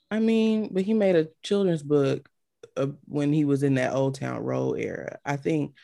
[0.09, 2.27] I mean, but he made a children's book
[2.75, 5.19] uh, when he was in that Old Town Road era.
[5.23, 5.75] I think.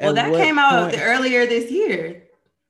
[0.00, 2.24] Well, that came out point, earlier this year,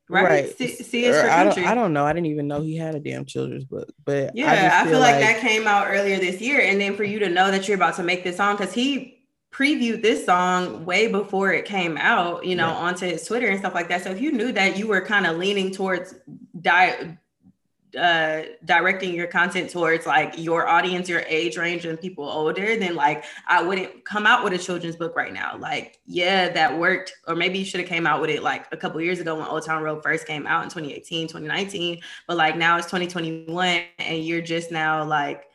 [0.09, 0.23] right?
[0.23, 0.57] right.
[0.57, 2.05] C, C is for I don't, I don't know.
[2.05, 4.93] I didn't even know he had a damn children's book, but yeah, I, I feel,
[4.93, 7.51] feel like, like that came out earlier this year, and then for you to know
[7.51, 9.18] that you're about to make this song because he
[9.51, 12.75] previewed this song way before it came out, you know, yeah.
[12.75, 14.03] onto his Twitter and stuff like that.
[14.03, 16.15] So if you knew that you were kind of leaning towards
[16.59, 17.17] di-
[17.97, 22.93] uh directing your content towards like your audience your age range and people older then
[22.93, 27.11] like i wouldn't come out with a children's book right now like yeah that worked
[27.27, 29.47] or maybe you should have came out with it like a couple years ago when
[29.47, 34.23] old town road first came out in 2018 2019 but like now it's 2021 and
[34.23, 35.48] you're just now like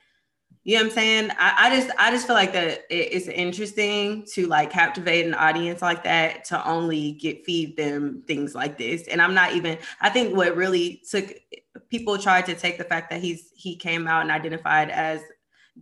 [0.65, 1.31] you know what I'm saying?
[1.39, 5.35] I, I just I just feel like that it, it's interesting to like captivate an
[5.35, 9.07] audience like that to only get feed them things like this.
[9.09, 11.33] And I'm not even I think what really took
[11.91, 15.21] people tried to take the fact that he's he came out and identified as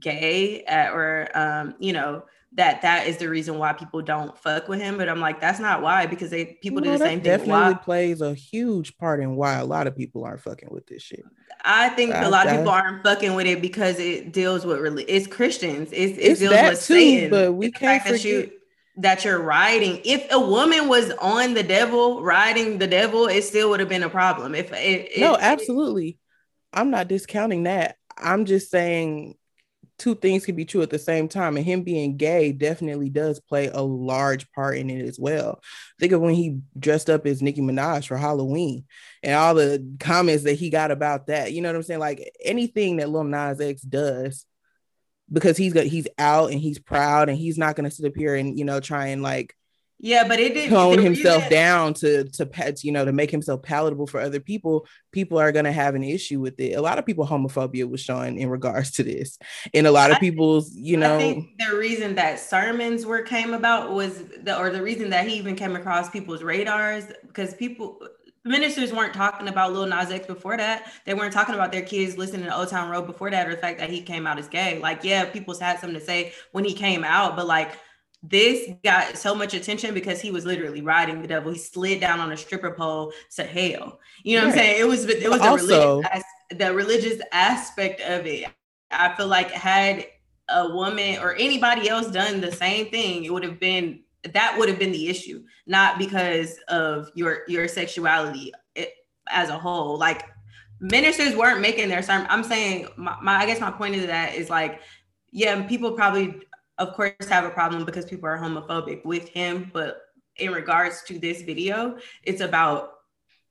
[0.00, 4.68] gay at, or um, you know, that that is the reason why people don't fuck
[4.68, 4.98] with him.
[4.98, 7.24] But I'm like, that's not why because they people do the same thing.
[7.24, 7.74] Definitely why.
[7.74, 11.24] plays a huge part in why a lot of people aren't fucking with this shit.
[11.64, 14.66] I think I, a lot I, of people aren't fucking with it because it deals
[14.66, 15.88] with really it's Christians.
[15.92, 17.30] It's, it it's deals with too, Satan.
[17.30, 18.22] But we can't forget.
[18.22, 18.52] That, you,
[18.98, 20.00] that you're riding.
[20.04, 24.02] If a woman was on the devil, riding the devil, it still would have been
[24.02, 24.54] a problem.
[24.54, 26.18] If it, no, absolutely,
[26.72, 27.96] I'm not discounting that.
[28.18, 29.36] I'm just saying
[30.02, 31.56] two things can be true at the same time.
[31.56, 35.60] And him being gay definitely does play a large part in it as well.
[36.00, 38.84] Think of when he dressed up as Nicki Minaj for Halloween
[39.22, 41.52] and all the comments that he got about that.
[41.52, 42.00] You know what I'm saying?
[42.00, 44.44] Like anything that Lil Nas X does,
[45.30, 48.34] because he's got he's out and he's proud and he's not gonna sit up here
[48.34, 49.54] and you know try and like
[50.04, 53.62] yeah, but it did tone himself down to to pet, you know, to make himself
[53.62, 54.84] palatable for other people.
[55.12, 56.72] People are gonna have an issue with it.
[56.72, 59.38] A lot of people homophobia was shown in regards to this,
[59.72, 63.54] and a lot of people's, you know, I think the reason that sermons were came
[63.54, 68.00] about was the or the reason that he even came across people's radars because people
[68.44, 70.90] ministers weren't talking about Lil Nas X before that.
[71.04, 73.60] They weren't talking about their kids listening to Old Town Road before that, or the
[73.60, 74.80] fact that he came out as gay.
[74.80, 77.78] Like, yeah, people's had something to say when he came out, but like
[78.22, 81.52] this got so much attention because he was literally riding the devil.
[81.52, 83.98] He slid down on a stripper pole to hell.
[84.22, 84.80] You know what I'm saying?
[84.80, 88.46] It was it was the also, religious the religious aspect of it.
[88.90, 90.06] I feel like had
[90.48, 94.00] a woman or anybody else done the same thing, it would have been
[94.32, 98.86] that would have been the issue, not because of your your sexuality eh,
[99.28, 99.98] as a whole.
[99.98, 100.24] Like
[100.80, 102.26] ministers weren't making their sermon.
[102.30, 104.80] I'm saying my, my I guess my point of that is like,
[105.30, 106.40] yeah, people probably
[106.82, 110.02] of course have a problem because people are homophobic with him but
[110.36, 112.94] in regards to this video it's about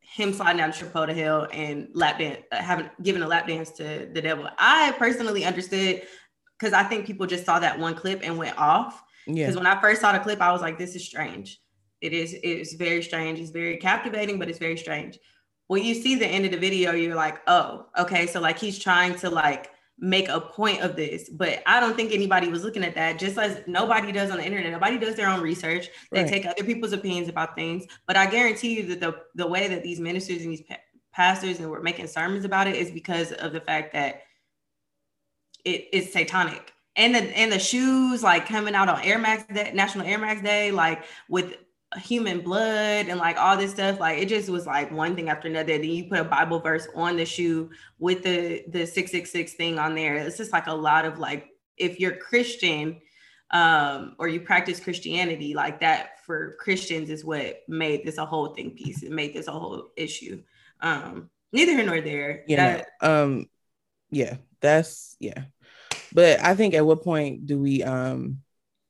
[0.01, 3.71] him sliding down the triple to and lap dance uh, having given a lap dance
[3.71, 4.47] to the devil.
[4.57, 6.01] I personally understood
[6.59, 9.01] because i think people just saw that one clip and went off.
[9.25, 9.55] Because yeah.
[9.55, 11.59] when i first saw the clip i was like this is strange.
[12.01, 13.39] It is it's very strange.
[13.39, 15.17] It's very captivating but it's very strange.
[15.67, 18.27] When you see the end of the video you're like oh okay.
[18.27, 19.69] So like he's trying to like
[20.03, 23.37] make a point of this but i don't think anybody was looking at that just
[23.37, 24.71] as nobody does on the internet.
[24.71, 25.89] Nobody does their own research.
[26.11, 26.29] They right.
[26.29, 27.85] take other people's opinions about things.
[28.07, 30.77] But i guarantee you that the the way that these ministers and these pa-
[31.13, 34.23] pastors and were making sermons about it is because of the fact that
[35.63, 36.73] it is satanic.
[36.95, 40.41] And the and the shoes like coming out on air max day, national air max
[40.41, 41.55] day like with
[41.97, 45.47] human blood and like all this stuff like it just was like one thing after
[45.47, 45.77] another.
[45.77, 49.95] Then you put a bible verse on the shoe with the the 666 thing on
[49.95, 50.15] there.
[50.15, 53.01] It's just like a lot of like if you're christian
[53.51, 58.47] um or you practice christianity like that for christians is what made this a whole
[58.47, 59.03] thing piece.
[59.03, 60.41] It made this a whole issue.
[60.79, 62.43] Um neither here nor there.
[62.47, 63.45] You that, know um
[64.09, 65.43] yeah that's yeah.
[66.13, 68.41] But i think at what point do we um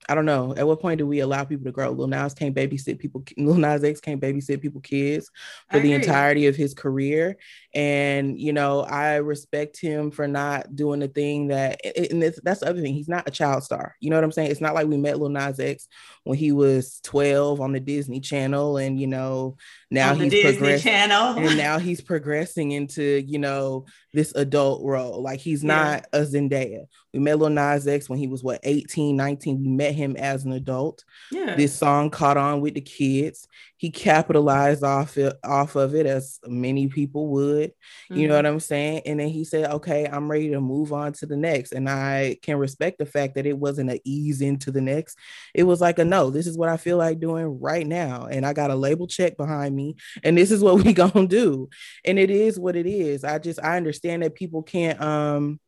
[0.10, 0.54] I don't know.
[0.56, 1.92] At what point do we allow people to grow?
[1.92, 3.24] Lil Nas can't babysit people.
[3.38, 5.30] Lil Nas X can't babysit people kids
[5.70, 7.38] for the entirety of his career.
[7.74, 11.80] And you know, I respect him for not doing the thing that.
[12.12, 12.94] And that's the other thing.
[12.94, 13.96] He's not a child star.
[14.00, 14.52] You know what I'm saying?
[14.52, 15.88] It's not like we met Lil Nas X
[16.24, 19.58] when he was 12 on the Disney Channel, and you know,
[19.90, 20.92] now he's progressing.
[20.92, 25.22] and now he's progressing into you know this adult role.
[25.22, 26.20] Like he's not yeah.
[26.20, 26.86] a Zendaya.
[27.14, 29.62] We met Lil Nas X when he was what 18, 19.
[29.62, 31.04] We met him as an adult.
[31.32, 31.56] Yeah.
[31.56, 33.48] This song caught on with the kids.
[33.82, 37.72] He capitalized off it, off of it as many people would.
[37.72, 38.16] Mm-hmm.
[38.16, 38.54] You know what mm-hmm.
[38.54, 39.02] I'm saying?
[39.08, 42.38] And then he said, "Okay, I'm ready to move on to the next." And I
[42.44, 45.18] can respect the fact that it wasn't an ease into the next.
[45.56, 46.30] It was like a no.
[46.30, 49.36] This is what I feel like doing right now, and I got a label check
[49.36, 51.68] behind me, and this is what we gonna do.
[52.06, 53.24] And it is what it is.
[53.24, 55.60] I just I understand that people can't um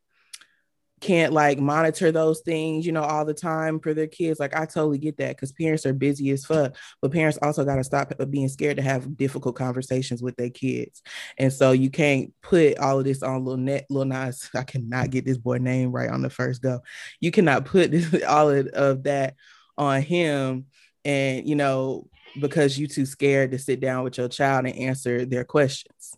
[1.04, 4.40] can't like monitor those things, you know, all the time for their kids.
[4.40, 7.76] Like I totally get that because parents are busy as fuck, but parents also got
[7.76, 11.02] to stop being scared to have difficult conversations with their kids.
[11.38, 14.50] And so you can't put all of this on little net, little Nas.
[14.56, 16.80] I cannot get this boy name right on the first go.
[17.20, 19.36] You cannot put this, all of, of that
[19.78, 20.68] on him,
[21.04, 22.08] and you know
[22.40, 26.16] because you too scared to sit down with your child and answer their questions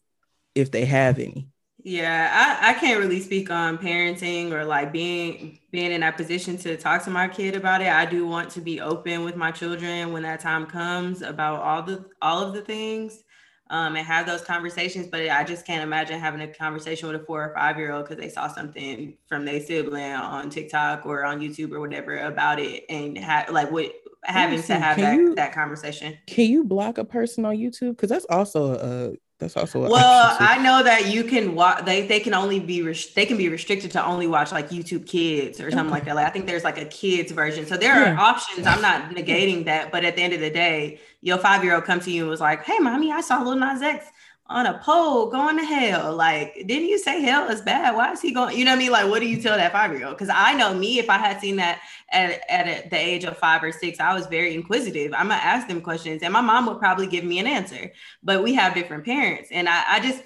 [0.53, 1.49] if they have any.
[1.87, 6.57] Yeah, I, I can't really speak on parenting or like being being in that position
[6.57, 7.89] to talk to my kid about it.
[7.89, 11.83] I do want to be open with my children when that time comes about all
[11.83, 13.23] the all of the things
[13.69, 15.05] um, and have those conversations.
[15.05, 18.05] But I just can't imagine having a conversation with a four or five year old
[18.05, 22.59] because they saw something from their sibling on TikTok or on YouTube or whatever about
[22.59, 23.93] it and have like what
[24.23, 26.17] having to have that, you, that conversation.
[26.25, 27.91] Can you block a person on YouTube?
[27.91, 30.37] Because that's also a that's also well.
[30.39, 31.83] I know that you can watch.
[31.83, 35.05] They they can only be res- they can be restricted to only watch like YouTube
[35.05, 35.91] Kids or something okay.
[35.91, 36.15] like that.
[36.15, 37.65] Like I think there's like a kids version.
[37.65, 38.13] So there yeah.
[38.13, 38.65] are options.
[38.65, 41.83] I'm not negating that, but at the end of the day, your five year old
[41.83, 44.05] come to you and was like, "Hey, mommy, I saw Lil Nas X
[44.47, 46.15] on a pole going to hell.
[46.15, 47.95] Like, didn't you say hell is bad?
[47.95, 48.57] Why is he going?
[48.57, 48.91] You know what I mean?
[48.91, 50.17] Like, what do you tell that five year old?
[50.17, 51.81] Because I know me, if I had seen that
[52.11, 55.13] at, at the age of five or six, I was very inquisitive.
[55.13, 57.91] I'm gonna ask them questions, and my mom would probably give me an answer.
[58.21, 60.21] But we have different parents, and I, I just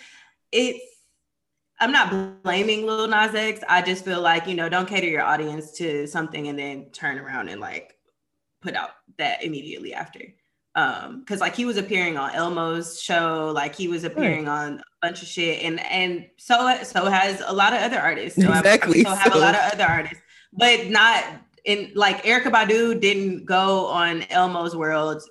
[0.51, 0.84] it's.
[1.82, 3.62] I'm not blaming Lil Nas X.
[3.69, 7.17] I just feel like you know, don't cater your audience to something and then turn
[7.17, 7.95] around and like
[8.62, 10.19] put out that immediately after
[10.75, 14.65] um because like he was appearing on elmo's show like he was appearing right.
[14.65, 18.41] on a bunch of shit and and so so has a lot of other artists.
[18.41, 20.21] So exactly have, so have a lot of other artists
[20.53, 21.23] but not
[21.65, 25.21] in like Erykah Badu didn't go on elmo's world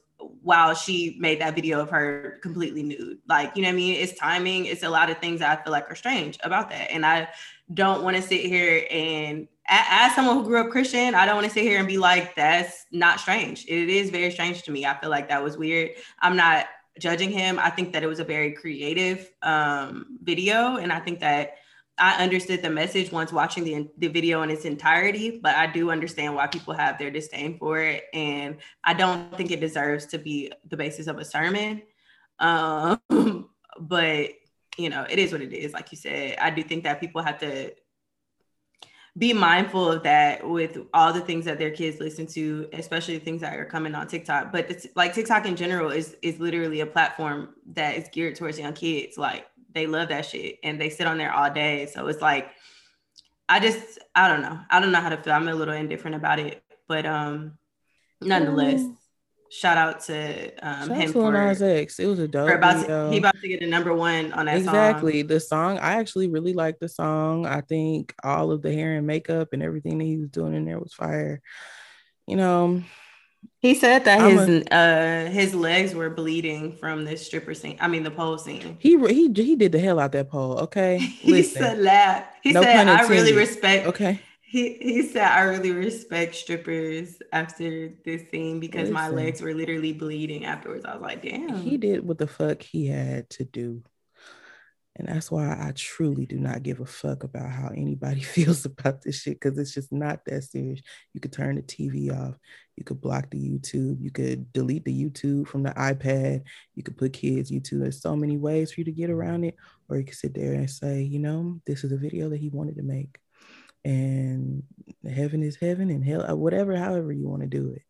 [0.42, 3.18] while she made that video of her completely nude.
[3.28, 3.94] Like you know what i mean?
[3.94, 6.90] It's timing it's a lot of things that i feel like are strange about that
[6.90, 7.28] and i
[7.72, 11.46] don't want to sit here and as someone who grew up Christian, I don't want
[11.46, 13.66] to sit here and be like, that's not strange.
[13.68, 14.86] It is very strange to me.
[14.86, 15.90] I feel like that was weird.
[16.20, 16.66] I'm not
[16.98, 17.58] judging him.
[17.58, 20.76] I think that it was a very creative um, video.
[20.76, 21.56] And I think that
[21.98, 25.90] I understood the message once watching the, the video in its entirety, but I do
[25.90, 28.04] understand why people have their disdain for it.
[28.14, 31.82] And I don't think it deserves to be the basis of a sermon.
[32.38, 33.00] Um,
[33.80, 34.30] but,
[34.78, 35.72] you know, it is what it is.
[35.72, 37.72] Like you said, I do think that people have to
[39.18, 43.24] be mindful of that with all the things that their kids listen to, especially the
[43.24, 44.52] things that are coming on TikTok.
[44.52, 48.58] But it's like TikTok in general is is literally a platform that is geared towards
[48.58, 49.18] young kids.
[49.18, 51.86] Like they love that shit and they sit on there all day.
[51.86, 52.50] So it's like
[53.48, 54.60] I just I don't know.
[54.70, 55.32] I don't know how to feel.
[55.32, 56.62] I'm a little indifferent about it.
[56.86, 57.58] But um
[58.20, 58.84] nonetheless,
[59.50, 61.98] shout out to um, shout him to for Nas X.
[61.98, 62.50] It was a dope.
[62.50, 64.74] About to, he about to get a number one on that song.
[64.74, 65.20] exactly.
[65.20, 65.26] Song.
[65.28, 67.46] The song I actually really like the song.
[67.46, 70.64] I think all of the hair and makeup and everything that he was doing in
[70.64, 71.40] there was fire.
[72.26, 72.82] You know,
[73.60, 77.76] he said that I'm his a, uh his legs were bleeding from this stripper scene.
[77.80, 78.76] I mean the pole scene.
[78.78, 80.58] He he he did the hell out that pole.
[80.60, 82.34] Okay, he said that.
[82.42, 83.86] He no said I really respect.
[83.86, 89.42] Okay, he he said, I really respect strippers after this scene because Listen, my legs
[89.42, 90.86] were literally bleeding afterwards.
[90.86, 91.60] I was like, damn.
[91.60, 93.82] He did what the fuck he had to do.
[94.96, 99.02] And that's why I truly do not give a fuck about how anybody feels about
[99.02, 100.80] this shit because it's just not that serious.
[101.12, 102.34] You could turn the TV off,
[102.74, 106.42] you could block the YouTube, you could delete the YouTube from the iPad,
[106.74, 107.80] you could put kids' YouTube.
[107.80, 109.56] There's so many ways for you to get around it,
[109.90, 112.48] or you could sit there and say, you know, this is a video that he
[112.48, 113.18] wanted to make
[113.88, 114.62] and
[115.10, 117.82] heaven is heaven and hell, uh, whatever, however you want to do it.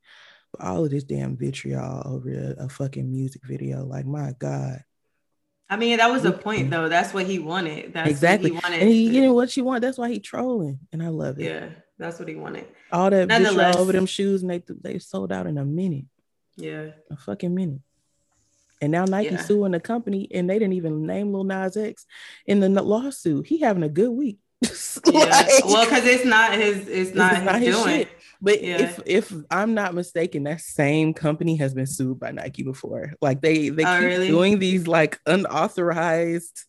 [0.53, 4.85] But all of this damn vitriol over a, a fucking music video, like my God.
[5.69, 6.89] I mean, that was the point though.
[6.89, 7.93] That's what he wanted.
[7.93, 8.53] That's exactly.
[8.53, 8.83] What he wanted.
[8.83, 9.83] And he getting what you want.
[9.83, 10.79] That's why he trolling.
[10.93, 11.45] And I love it.
[11.45, 12.67] Yeah, that's what he wanted.
[12.93, 16.07] All that vitriol over them shoes and they they sold out in a minute.
[16.57, 16.91] Yeah.
[17.11, 17.81] A fucking minute.
[18.81, 19.43] And now Nike yeah.
[19.43, 22.07] suing the company and they didn't even name Lil Nas X
[22.47, 23.47] in the lawsuit.
[23.47, 24.39] He having a good week.
[25.07, 25.21] yeah.
[25.21, 27.99] like, well, because it's not his, it's not, it's his, not his doing.
[27.99, 28.09] Shit.
[28.41, 28.83] But yeah.
[28.83, 33.15] if if I'm not mistaken, that same company has been sued by Nike before.
[33.21, 34.29] Like they they oh, keep really?
[34.29, 36.65] doing these like unauthorized.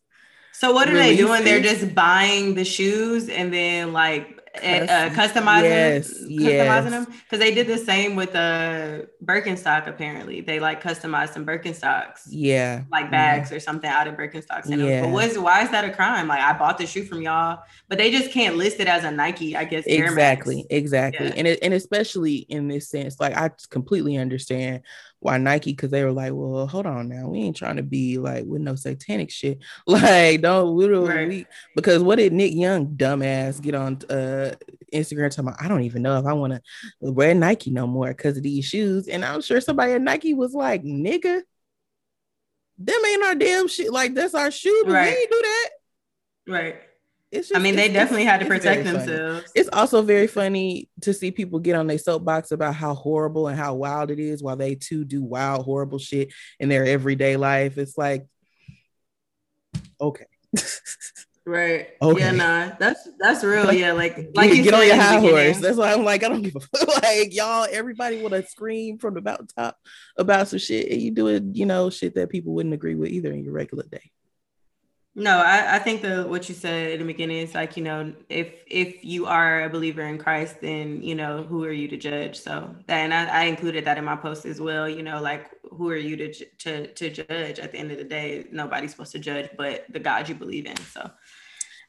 [0.54, 1.18] So what are releases.
[1.18, 1.44] they doing?
[1.44, 6.92] They're just buying the shoes and then like uh, customizing, yes, customizing yes.
[6.92, 9.88] them because they did the same with the uh, Birkenstock.
[9.88, 13.58] Apparently, they like customized some Birkenstocks, yeah, like bags yeah.
[13.58, 14.66] or something out of Birkenstocks.
[14.66, 15.02] Yeah.
[15.02, 16.28] But what's why is that a crime?
[16.28, 19.12] Like I bought the shoe from y'all, but they just can't list it as a
[19.12, 19.56] Nike.
[19.56, 21.34] I guess exactly, exactly, yeah.
[21.36, 24.82] and it, and especially in this sense, like I completely understand
[25.20, 28.18] why Nike because they were like, well, hold on now, we ain't trying to be
[28.18, 29.60] like with no satanic shit.
[29.88, 31.28] Like, don't literally right.
[31.28, 31.46] we,
[31.76, 34.54] because what did Nick Young dumbass get on uh
[34.94, 35.62] Instagram talking about?
[35.62, 36.62] I don't even know if I want to
[37.00, 39.08] wear Nike no more because of these shoes.
[39.08, 41.42] And I'm sure somebody at Nike was like, nigga,
[42.78, 43.92] them ain't our damn shit.
[43.92, 45.14] Like that's our shoe, but right.
[45.14, 45.70] we ain't do that.
[46.48, 46.76] Right.
[47.34, 49.42] Just, I mean, they definitely had to protect themselves.
[49.42, 49.52] Funny.
[49.54, 53.58] It's also very funny to see people get on their soapbox about how horrible and
[53.58, 57.78] how wild it is while they too do wild, horrible shit in their everyday life.
[57.78, 58.26] It's like,
[60.02, 60.26] okay.
[61.50, 61.88] Right.
[62.00, 62.20] Okay.
[62.20, 63.74] Yeah, nah, that's that's real.
[63.74, 65.58] Yeah, like like you get on your high horse.
[65.58, 67.04] That's why I'm like, I don't give a fuck.
[67.04, 69.76] like y'all, everybody want to scream from the mountaintop
[70.16, 73.32] about some shit, and you doing, you know, shit that people wouldn't agree with either
[73.32, 74.12] in your regular day.
[75.20, 78.14] No, I, I think the what you said in the beginning is like, you know,
[78.30, 81.98] if if you are a believer in Christ, then you know, who are you to
[81.98, 82.40] judge?
[82.40, 84.88] So that and I, I included that in my post as well.
[84.88, 87.60] You know, like who are you to to to judge?
[87.60, 90.66] At the end of the day, nobody's supposed to judge but the God you believe
[90.66, 90.78] in.
[90.78, 91.12] So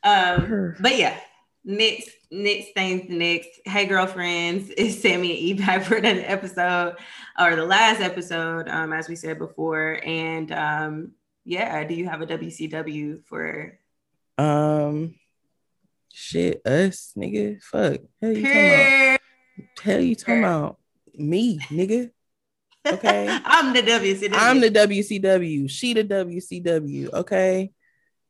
[0.03, 1.17] um, but yeah,
[1.65, 3.61] next next things next.
[3.65, 6.97] Hey girlfriends, it's Sammy and E back for another episode
[7.39, 10.01] or the last episode, um, as we said before.
[10.05, 11.13] And um
[11.51, 13.77] yeah, do you have a WCW for
[14.39, 15.17] um
[16.13, 19.21] shit us nigga fuck hell you talking about.
[19.83, 20.79] Hell you talking about.
[21.15, 22.11] Me nigga.
[22.87, 23.27] Okay.
[23.45, 27.73] I'm the WCW I'm the WCW she the WCW okay?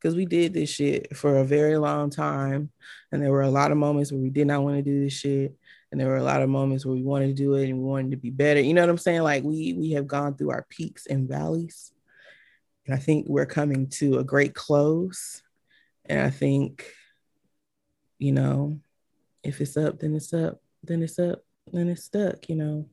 [0.01, 2.71] Because we did this shit for a very long time
[3.12, 5.12] and there were a lot of moments where we did not want to do this
[5.12, 5.55] shit
[5.93, 7.85] and there were a lot of moments where we wanted to do it and we
[7.85, 8.61] wanted to be better.
[8.61, 9.23] You know what i'm saying?
[9.23, 11.93] Like we we have gone through our peaks and valleys
[12.91, 15.43] and i think we're coming to a great close.
[16.07, 16.93] And i think
[18.18, 18.80] you know
[19.45, 20.61] if it's up then it's up.
[20.82, 22.86] Then it's up then it's stuck you know.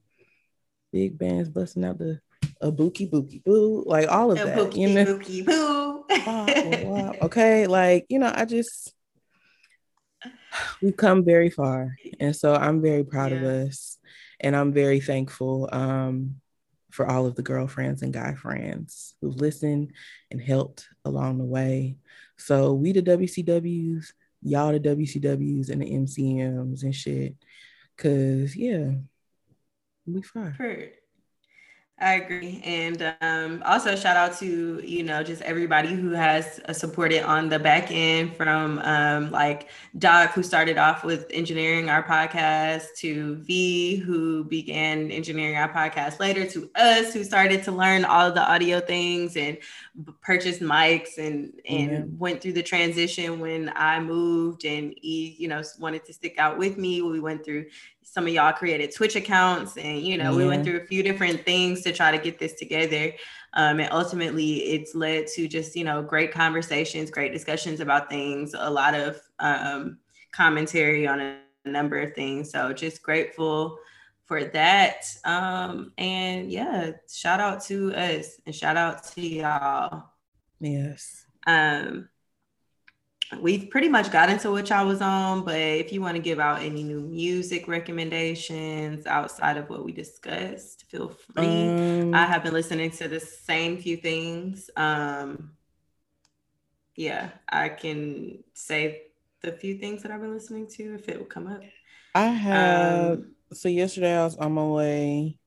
[0.94, 2.22] Big bands busting out the
[2.62, 5.06] a bookie bookie boo like all of a that bookie, you know.
[5.06, 6.06] bookie, boo.
[7.22, 8.94] Okay, like you know, I just
[10.82, 13.40] we've come very far, and so I'm very proud yeah.
[13.40, 13.98] of us,
[14.40, 15.70] and I'm very thankful.
[15.72, 16.42] Um,
[16.98, 19.94] for all of the girlfriends and guy friends who've listened
[20.32, 21.96] and helped along the way.
[22.38, 27.36] So we the WCWs, y'all the WCWs and the MCMs and shit,
[27.98, 28.94] cause yeah,
[30.08, 30.56] we fine.
[32.00, 32.62] I agree.
[32.64, 37.50] And um, also shout out to, you know, just everybody who has uh, supported on
[37.50, 43.38] the back end from um, like Doc, who started off with engineering our podcast, to
[43.38, 48.48] V, who began engineering our podcast later, to us, who started to learn all the
[48.48, 49.58] audio things and
[50.22, 52.04] purchased mics and, and yeah.
[52.20, 56.60] went through the transition when I moved and he, you know, wanted to stick out
[56.60, 57.02] with me.
[57.02, 57.66] When we went through
[58.10, 60.38] some of y'all created Twitch accounts, and you know, yeah.
[60.38, 63.14] we went through a few different things to try to get this together.
[63.54, 68.56] Um, and ultimately, it's led to just you know great conversations, great discussions about things,
[68.58, 69.98] a lot of um,
[70.32, 72.50] commentary on a number of things.
[72.52, 73.78] So just grateful
[74.26, 75.06] for that.
[75.26, 80.04] Um, and yeah, shout out to us and shout out to y'all.
[80.60, 81.26] Yes.
[81.46, 82.10] Um,
[83.40, 86.40] we've pretty much got into what y'all was on, but if you want to give
[86.40, 91.44] out any new music recommendations outside of what we discussed, feel free.
[91.44, 94.70] Um, I have been listening to the same few things.
[94.76, 95.52] Um,
[96.96, 99.04] yeah, I can say
[99.42, 101.62] the few things that I've been listening to if it will come up.
[102.16, 103.12] I have.
[103.20, 105.38] Um, so yesterday I was on my way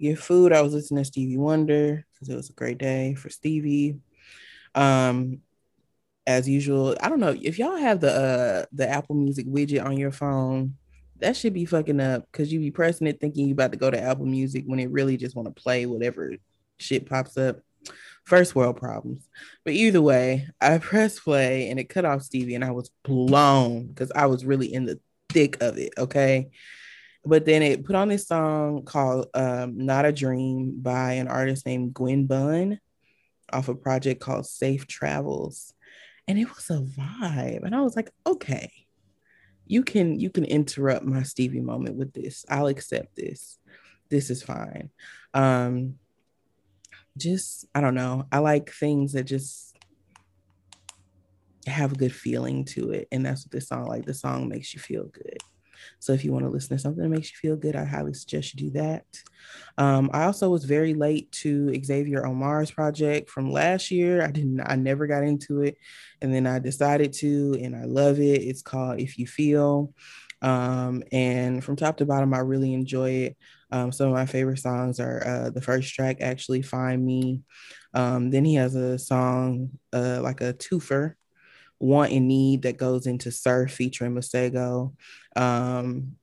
[0.00, 0.52] get food.
[0.52, 3.98] I was listening to Stevie Wonder because it was a great day for Stevie.
[4.74, 5.40] Um,
[6.26, 6.96] as usual.
[7.00, 10.76] I don't know if y'all have the uh the Apple Music widget on your phone.
[11.18, 13.90] That should be fucking up because you be pressing it thinking you about to go
[13.90, 16.32] to Apple Music when it really just want to play whatever
[16.78, 17.60] shit pops up.
[18.24, 19.28] First world problems.
[19.64, 23.88] But either way, I pressed play and it cut off Stevie and I was blown
[23.88, 25.00] because I was really in the
[25.30, 25.92] thick of it.
[25.98, 26.50] Okay.
[27.24, 31.66] But then it put on this song called um, Not a Dream by an artist
[31.66, 32.80] named Gwen Bunn
[33.52, 35.74] off a project called Safe Travels
[36.30, 37.64] and it was a vibe.
[37.64, 38.70] And i was like okay
[39.66, 42.44] you can you can interrupt my stevie moment with this.
[42.48, 43.58] I'll accept this.
[44.08, 44.90] This is fine.
[45.34, 45.96] Um
[47.16, 48.26] just i don't know.
[48.32, 49.76] I like things that just
[51.66, 53.06] have a good feeling to it.
[53.12, 55.38] And that's what this song like the song makes you feel good
[55.98, 58.14] so if you want to listen to something that makes you feel good, I highly
[58.14, 59.04] suggest you do that.
[59.78, 64.22] Um, I also was very late to Xavier Omar's project from last year.
[64.22, 65.76] I didn't, I never got into it,
[66.20, 68.42] and then I decided to, and I love it.
[68.42, 69.92] It's called If You Feel,
[70.42, 73.36] um, and from top to bottom, I really enjoy it.
[73.72, 77.40] Um, some of my favorite songs are uh, the first track, actually, Find Me.
[77.94, 81.14] Um, then he has a song, uh, like a twofer,
[81.80, 84.94] Want and Need, that goes into Surf featuring Masego.
[85.34, 86.16] Um,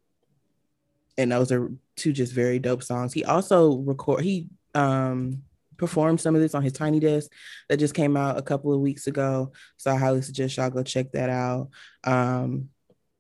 [1.18, 3.12] and those are two just very dope songs.
[3.12, 5.42] He also record he um
[5.78, 7.32] performed some of this on his tiny desk
[7.70, 9.52] that just came out a couple of weeks ago.
[9.78, 11.70] So I highly suggest y'all go check that out.
[12.04, 12.70] Um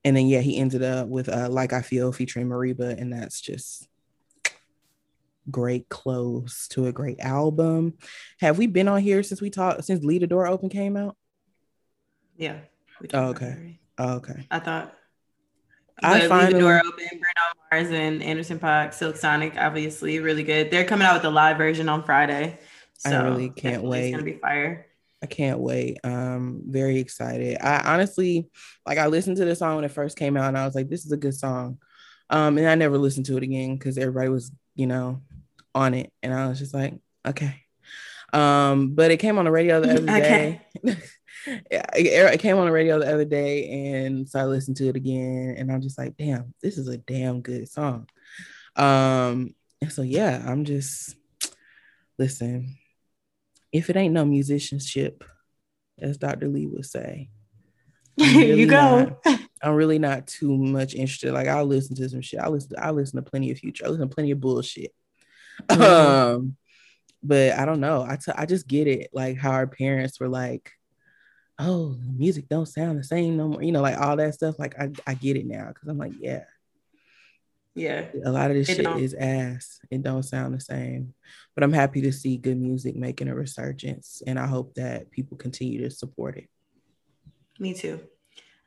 [0.03, 3.41] and then yeah, he ended up with uh Like I Feel featuring Mereba, and that's
[3.41, 3.87] just
[5.49, 7.93] great close to a great album.
[8.39, 11.15] Have we been on here since we talked since Leave the Door Open came out?
[12.37, 12.59] Yeah.
[13.13, 13.79] Oh, okay.
[13.97, 14.47] Oh, okay.
[14.49, 14.93] I thought.
[16.03, 16.37] I But.
[16.39, 16.91] Leave the door open.
[17.09, 17.21] Bruno
[17.71, 20.69] Mars and Anderson Paak, Silk Sonic, obviously really good.
[20.69, 22.59] They're coming out with a live version on Friday.
[23.05, 24.09] I So really can't wait.
[24.09, 24.85] It's gonna be fire.
[25.23, 25.97] I can't wait.
[26.03, 27.57] Um, very excited.
[27.59, 28.49] I honestly
[28.85, 30.89] like I listened to the song when it first came out and I was like,
[30.89, 31.79] this is a good song.
[32.29, 35.21] Um, and I never listened to it again because everybody was, you know,
[35.73, 36.11] on it.
[36.21, 36.93] And I was just like,
[37.25, 37.63] okay.
[38.33, 40.61] Um, but it came on the radio the other day.
[40.83, 40.83] Okay.
[40.83, 40.95] Yeah,
[41.47, 44.95] it, it came on the radio the other day and so I listened to it
[44.95, 48.07] again and I'm just like, damn, this is a damn good song.
[48.75, 51.15] Um, and so yeah, I'm just
[52.17, 52.75] listen,
[53.71, 55.23] if it ain't no musicianship,
[55.99, 56.47] as Dr.
[56.47, 57.29] Lee would say,
[58.17, 59.19] really you go.
[59.61, 61.33] I'm really not too much interested.
[61.33, 62.39] Like I'll listen to some shit.
[62.39, 62.73] I listen.
[62.79, 63.85] I listen to plenty of future.
[63.85, 64.93] I listen to plenty of bullshit.
[65.67, 65.81] Mhm.
[65.81, 66.57] Um,
[67.23, 68.05] but I don't know.
[68.07, 69.09] I t- I just get it.
[69.13, 70.71] Like how our parents were like,
[71.59, 74.59] "Oh, music don't sound the same no more." You know, like all that stuff.
[74.59, 76.43] Like I I get it now because I'm like, yeah,
[77.75, 78.05] Yeah.
[78.25, 78.99] a lot of this It shit don't.
[78.99, 79.79] is ass.
[79.91, 81.13] It don't sound the same.
[81.55, 85.37] But I'm happy to see good music making a resurgence, and I hope that people
[85.37, 86.49] continue to support it.
[87.59, 87.99] Me too.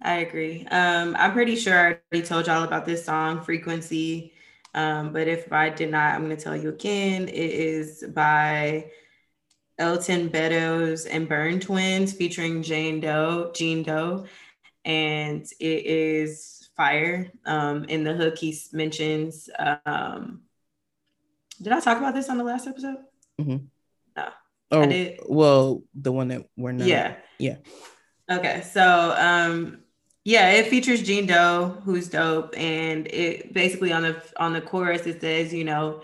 [0.02, 0.66] I agree.
[0.70, 4.32] Um, I'm pretty sure I already told y'all about this song, Frequency.
[4.74, 7.28] Um, but if I did not, I'm going to tell you again.
[7.28, 8.90] It is by
[9.80, 14.26] Elton Beddoes and Burn Twins featuring Jane Doe, Jean Doe.
[14.84, 17.32] And it is fire.
[17.46, 19.50] Um, in the hook, he mentions,
[19.84, 20.42] um,
[21.60, 22.98] did I talk about this on the last episode?
[23.38, 23.60] No,
[24.72, 25.18] Oh, did.
[25.26, 26.86] well, the one that we're not.
[26.86, 27.16] Yeah.
[27.38, 27.56] Yeah.
[28.30, 28.62] Okay.
[28.72, 29.80] So um
[30.24, 32.54] yeah, it features Gene Doe, who's dope.
[32.56, 36.02] And it basically on the on the chorus it says, you know,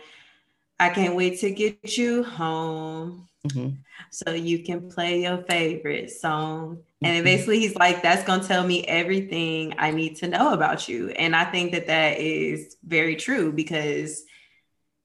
[0.81, 3.79] I can't wait to get you home Mhm.
[4.11, 6.83] so you can play your favorite song.
[7.03, 7.25] And then Mhm.
[7.25, 11.11] basically he's like, that's gonna tell me everything I need to know about you.
[11.11, 14.25] And I think that that is very true because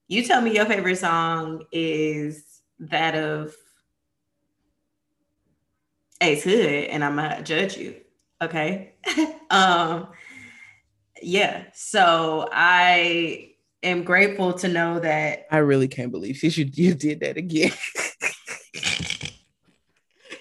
[0.08, 3.54] you tell me your favorite song is that of
[6.20, 7.96] Ace Hood, and I'm gonna judge you.
[8.40, 8.92] Okay.
[9.50, 10.08] um,
[11.20, 11.64] yeah.
[11.74, 17.36] So I am grateful to know that I really can't believe you you did that
[17.36, 17.72] again.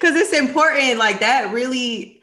[0.02, 0.98] Because it's important.
[0.98, 2.22] Like that really,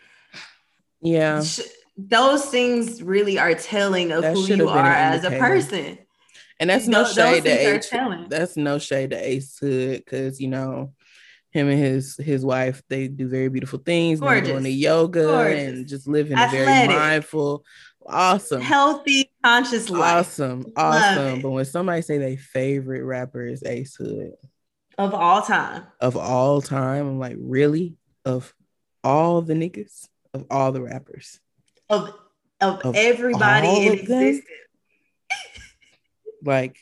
[1.00, 1.42] yeah.
[1.42, 1.60] sh-
[1.96, 5.98] those things really are telling of That who you are as a person.
[6.60, 8.26] And that's no Those- shade to those things are Ace.
[8.28, 10.92] That's no shade to Ace Hood because you know
[11.50, 14.20] him and his his wife they do very beautiful things.
[14.20, 14.64] They're doing Gorgeous.
[14.64, 15.68] the yoga Gorgeous.
[15.68, 17.64] and just living a very mindful,
[18.06, 21.42] awesome, Healthy, conscious life awesome, awesome.
[21.42, 24.32] But when somebody say their favorite rapper is Ace Hood
[24.98, 25.84] of all time.
[26.00, 27.96] of all time, I'm like, really?
[28.24, 28.52] Of
[29.04, 31.40] all the niggas, of all the rappers,
[31.88, 32.12] Of
[32.60, 34.44] of, Of everybody in of existence.
[36.44, 36.76] like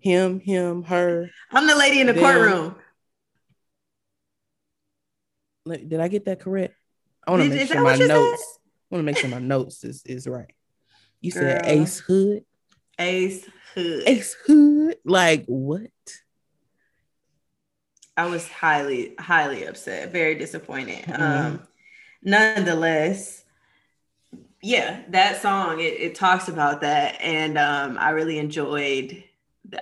[0.00, 1.30] him, him, her.
[1.52, 2.22] I'm the lady in the Them.
[2.22, 2.74] courtroom.
[5.66, 6.74] Did I get that correct?
[7.26, 8.58] I want to make sure my notes.
[8.90, 10.52] I want to make sure my notes is, is right.
[11.22, 12.44] You said Ace Hood,
[12.98, 14.02] Ace Hood.
[14.06, 14.96] Ace Hood.
[15.06, 15.90] Like what?
[18.16, 21.04] I was highly, highly upset, very disappointed.
[21.06, 21.20] Mhm.
[21.20, 21.68] Um,
[22.22, 23.44] nonetheless,
[24.62, 29.22] yeah, that song it, it talks about that, and um, I really enjoyed.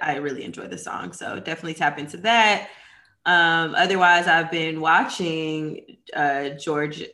[0.01, 2.69] I really enjoyed the song, so definitely tap into that.
[3.27, 7.05] Um, otherwise, I've been watching uh, George,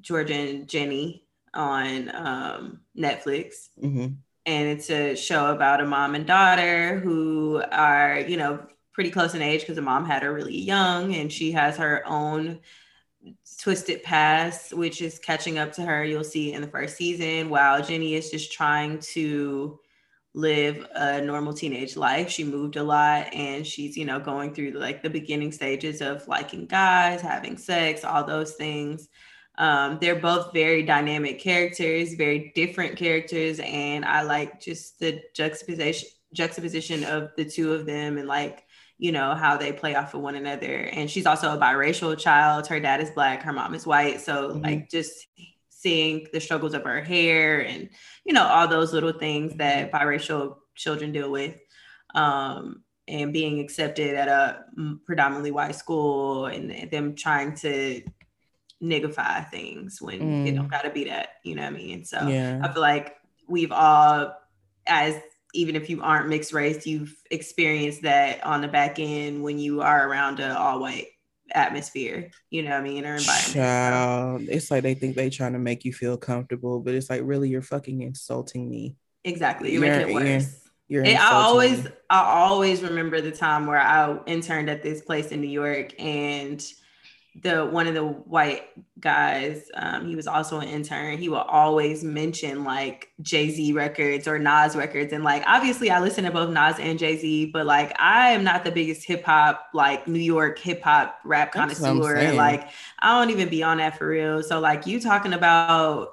[0.00, 4.16] George and Ginny on um, Netflix Mhm.
[4.46, 9.34] and it's a show about a mom and daughter who are you know pretty close
[9.34, 12.60] in age because the mom had her really young and she has her own
[13.60, 16.04] twisted past which is catching up to her.
[16.04, 19.78] You'll see in the first season while ginny is just trying to
[20.34, 24.70] live a normal teenage life she moved a lot and she's you know going through
[24.70, 29.08] like the beginning stages of liking guys having sex all those things.
[29.58, 36.08] Um, they're both very dynamic characters, very different characters, and I like just the juxtaposition
[36.32, 38.64] juxtaposition of the two of them and like
[38.98, 40.76] you know how they play off of one another.
[40.92, 42.66] And she's also a biracial child.
[42.66, 44.20] Her dad is black, her mom is white.
[44.20, 44.62] So Mhm.
[44.62, 45.26] like just
[45.68, 47.88] seeing the struggles of her hair and
[48.24, 51.56] you know all those little things that biracial children deal with.
[52.14, 58.00] Um, and being accepted at a mm, predominantly white school and them trying to
[58.82, 60.56] niggify things when it Mm.
[60.56, 62.04] don't gotta be that, you know what I mean?
[62.04, 62.60] So Yeah.
[62.62, 63.16] I feel like
[63.48, 64.34] we've all,
[64.86, 65.14] as
[65.52, 69.82] even if you aren't mixed race, you've experienced that on the back end when you
[69.82, 71.08] are around a all white
[71.54, 73.52] atmosphere, you know what I mean, or environment.
[73.52, 77.20] Child, it's like they think they trying to make you feel comfortable, but it's like
[77.24, 78.96] really you're fucking insulting me.
[79.24, 79.72] Exactly.
[79.72, 80.58] You're, you're making it worse.
[80.88, 81.90] You're, you're I always me.
[82.10, 86.62] I always remember the time where I interned at this place in New York and
[87.40, 88.64] the one of the white
[89.00, 91.16] guys, um, he was also an intern.
[91.16, 96.00] He will always mention like Jay Z records or Nas records, and like obviously I
[96.00, 99.24] listen to both Nas and Jay Z, but like I am not the biggest hip
[99.24, 102.32] hop like New York hip hop rap connoisseur.
[102.34, 102.68] Like
[102.98, 104.42] I don't even be on that for real.
[104.42, 106.12] So like you talking about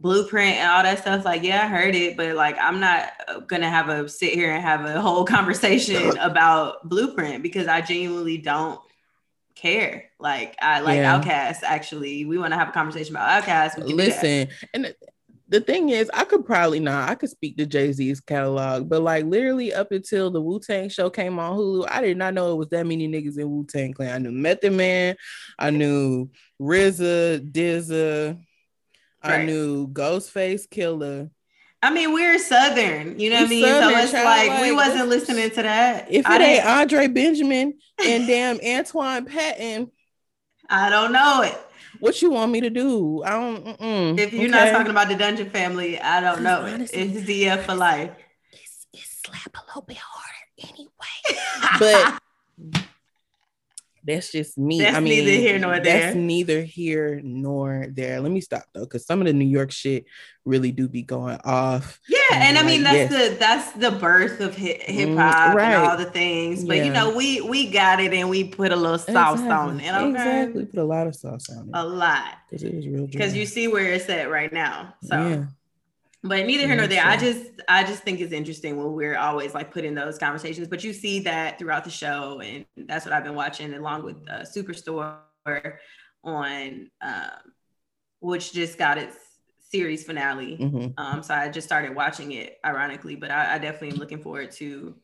[0.00, 3.12] blueprint and all that stuff like yeah i heard it but like i'm not
[3.46, 8.38] gonna have a sit here and have a whole conversation about blueprint because i genuinely
[8.38, 8.80] don't
[9.60, 10.10] care.
[10.18, 11.20] Like I like yeah.
[11.20, 11.62] OutKast.
[11.62, 13.84] Actually, we want to have a conversation about OutKast.
[13.84, 14.94] Listen, and
[15.50, 17.08] the thing is, I could probably not.
[17.10, 20.88] I could speak to Jay Z's catalog, but like literally up until the Wu Tang
[20.88, 23.66] show came on Hulu, I did not know it was that many niggas in Wu
[23.66, 24.14] Tang Clan.
[24.14, 25.16] I knew Method Man,
[25.58, 26.30] I knew
[26.60, 28.38] RZA, GZA,
[29.24, 29.40] right.
[29.40, 31.30] I knew Ghostface Killah.
[31.82, 33.64] I mean, we're Southern, you know what I mean?
[33.64, 36.08] Southern, so it's like, like, we wasn't listening to that.
[36.10, 39.90] If it ain't Andre Benjamin and damn Antwan Patton,
[40.68, 41.58] I don't know it.
[41.98, 43.22] What you want me to do?
[43.24, 43.64] I don't.
[43.64, 44.18] Mm-mm.
[44.18, 44.50] If you're okay.
[44.50, 47.16] not talking about the Dungeon Family, I don't know honestly, it.
[47.16, 48.10] It's DF for life.
[48.52, 50.88] It's, it's slap a little bit harder anyway,
[51.78, 52.20] but
[54.04, 54.80] that's just me.
[54.80, 56.00] That's I mean, neither here nor there.
[56.00, 58.20] That's neither here nor there.
[58.20, 60.06] Let me stop though, because some of the New York shit
[60.44, 62.00] really do be going off.
[62.08, 63.30] Yeah, and, and I mean that's yes.
[63.30, 65.74] the that's the birth of hip mm, hop right.
[65.74, 66.64] and all the things.
[66.64, 66.84] But yeah.
[66.84, 69.50] you know, we we got it and we put a little sauce exactly.
[69.50, 69.94] on it.
[69.94, 70.10] Okay?
[70.10, 71.70] Exactly, put a lot of sauce on it.
[71.74, 73.06] A lot because it was real.
[73.06, 74.94] Because you see where it's at right now.
[75.02, 75.28] So.
[75.28, 75.44] Yeah.
[76.22, 77.04] But neither here nor there.
[77.04, 80.68] I just I just think it's interesting when we're always like putting those conversations.
[80.68, 84.16] But you see that throughout the show, and that's what I've been watching along with
[84.28, 85.16] uh, Superstore
[86.22, 87.52] on, um,
[88.20, 89.16] which just got its
[89.70, 90.58] series finale.
[90.60, 90.88] Mm-hmm.
[90.98, 94.50] Um, so I just started watching it, ironically, but I, I definitely am looking forward
[94.52, 94.94] to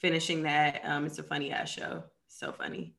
[0.00, 0.80] finishing that.
[0.84, 2.94] Um, it's a funny ass show, so funny.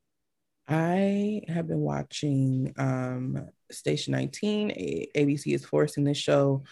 [0.67, 4.69] I have been watching um, Station 19.
[5.15, 6.63] ABC is forcing this show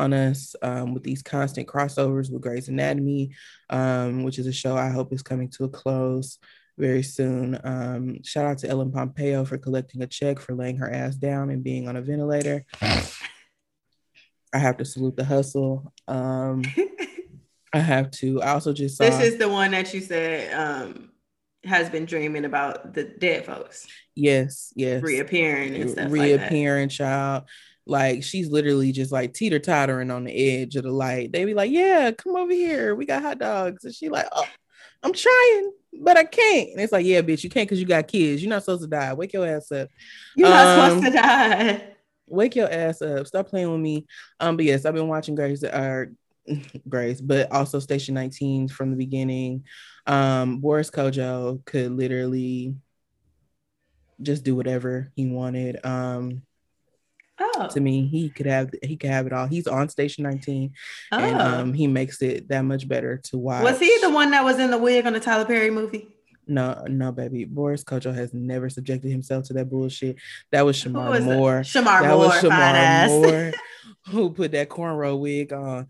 [0.00, 3.30] on us um, with these constant crossovers with Grey's Anatomy,
[3.68, 6.38] um, which is a show I hope is coming to a close
[6.78, 7.60] very soon.
[7.62, 11.50] Um, shout out to Ellen Pompeo for collecting a check for laying her ass down
[11.50, 12.64] and being on a ventilator.
[14.52, 15.92] I have to salute the hustle.
[16.08, 16.64] Um,
[17.72, 18.42] I have to.
[18.42, 21.10] I also just saw, this is the one that you said um,
[21.62, 23.86] has been dreaming about the dead folks.
[24.16, 26.10] Yes, yes, reappearing and stuff.
[26.10, 27.44] Reappearing, like child.
[27.90, 31.32] Like she's literally just like teeter tottering on the edge of the light.
[31.32, 32.94] They be like, "Yeah, come over here.
[32.94, 34.46] We got hot dogs." And she like, "Oh,
[35.02, 38.06] I'm trying, but I can't." And it's like, "Yeah, bitch, you can't because you got
[38.06, 38.42] kids.
[38.42, 39.12] You're not supposed to die.
[39.14, 39.88] Wake your ass up.
[40.36, 41.82] You're um, not supposed to die.
[42.28, 43.26] Wake your ass up.
[43.26, 44.06] Stop playing with me."
[44.38, 45.64] Um, but yes, I've been watching Grace.
[45.64, 46.04] Uh,
[46.88, 49.64] Grace, but also Station 19 from the beginning.
[50.06, 52.76] Um, Boris Kodjoe could literally
[54.22, 55.84] just do whatever he wanted.
[55.84, 56.42] Um,
[57.40, 57.68] Oh.
[57.72, 59.46] To me, he could have he could have it all.
[59.46, 60.72] He's on Station 19,
[61.12, 61.18] oh.
[61.18, 63.64] and um, he makes it that much better to watch.
[63.64, 66.08] Was he the one that was in the wig on the Tyler Perry movie?
[66.46, 67.44] No, no, baby.
[67.44, 70.16] Boris Kodjoe has never subjected himself to that bullshit.
[70.50, 71.60] That was Shemar Moore.
[71.60, 73.52] Shemar that Moore, was Shemar Moore
[74.06, 75.86] who put that cornrow wig on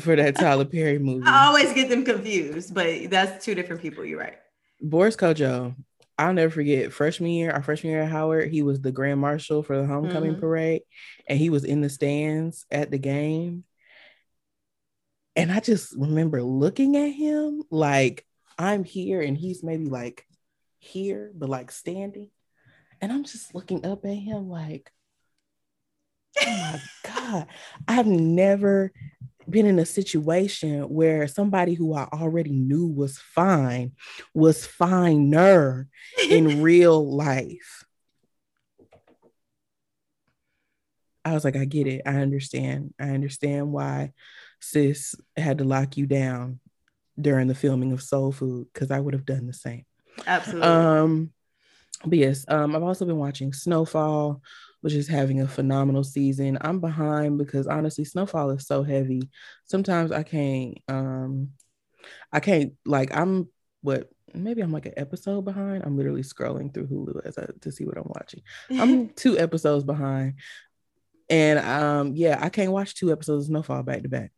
[0.00, 1.26] for that Tyler Perry movie.
[1.26, 4.04] I always get them confused, but that's two different people.
[4.04, 4.38] You're right.
[4.80, 5.74] Boris Kodjoe
[6.18, 9.62] I'll never forget freshman year, our freshman year at Howard, he was the grand marshal
[9.62, 10.40] for the homecoming mm-hmm.
[10.40, 10.82] parade
[11.28, 13.64] and he was in the stands at the game.
[15.36, 18.26] And I just remember looking at him like
[18.58, 20.26] I'm here and he's maybe like
[20.80, 22.30] here, but like standing.
[23.00, 24.90] And I'm just looking up at him like,
[26.44, 26.80] oh my
[27.14, 27.46] God,
[27.86, 28.92] I've never
[29.48, 33.92] been in a situation where somebody who I already knew was fine
[34.34, 35.88] was finer
[36.28, 37.84] in real life.
[41.24, 42.02] I was like, I get it.
[42.06, 42.94] I understand.
[42.98, 44.12] I understand why
[44.60, 46.60] sis had to lock you down
[47.20, 49.84] during the filming of Soul Food because I would have done the same.
[50.26, 50.68] Absolutely.
[50.68, 51.32] Um,
[52.04, 54.40] but yes, um, I've also been watching Snowfall,
[54.80, 56.58] which is having a phenomenal season.
[56.60, 59.22] I'm behind because honestly, Snowfall is so heavy.
[59.64, 61.50] Sometimes I can't um
[62.32, 63.48] I can't like I'm
[63.82, 65.84] what maybe I'm like an episode behind.
[65.84, 68.42] I'm literally scrolling through Hulu as I, to see what I'm watching.
[68.70, 70.34] I'm two episodes behind.
[71.28, 74.32] And um yeah, I can't watch two episodes of Snowfall back to back.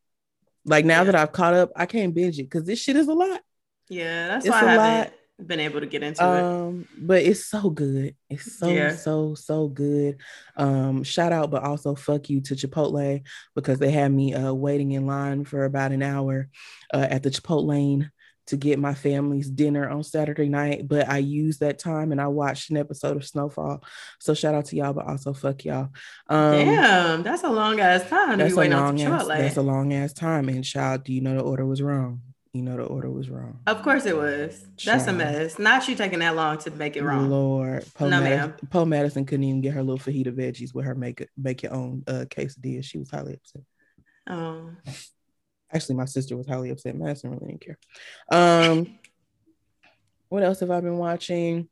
[0.64, 1.04] Like now yeah.
[1.04, 3.40] that I've caught up, I can't binge it because this shit is a lot.
[3.88, 5.04] Yeah, that's it's why I haven't.
[5.04, 5.12] Lot.
[5.46, 7.06] Been able to get into um, it.
[7.06, 8.14] But it's so good.
[8.28, 8.94] It's so yeah.
[8.94, 10.18] so so good.
[10.56, 13.22] Um, shout out, but also fuck you to Chipotle
[13.54, 16.48] because they had me uh waiting in line for about an hour
[16.92, 18.08] uh, at the Chipotle
[18.50, 22.26] to get my family's dinner on Saturday night, but I used that time and I
[22.26, 23.84] watched an episode of Snowfall.
[24.18, 25.90] So shout out to y'all, but also fuck y'all.
[26.28, 28.38] Um, Damn, that's a long ass time.
[28.38, 30.48] That's a long ass, that's a long ass time.
[30.48, 32.22] And child, do you know the order was wrong?
[32.52, 33.60] You know the order was wrong.
[33.68, 34.66] Of course it was.
[34.84, 35.58] That's a mess.
[35.58, 37.30] Not you taking that long to make it wrong.
[37.30, 38.68] Lord, Poe no, Madison, ma'am.
[38.70, 41.72] Poe Madison couldn't even get her little fajita veggies with her make it make your
[41.72, 42.82] own uh, quesadilla.
[42.82, 43.62] She was highly upset.
[44.28, 44.70] Oh.
[45.72, 46.96] Actually, my sister was highly upset.
[46.96, 47.78] Madison really didn't care.
[48.30, 48.98] Um,
[50.28, 51.68] what else have I been watching?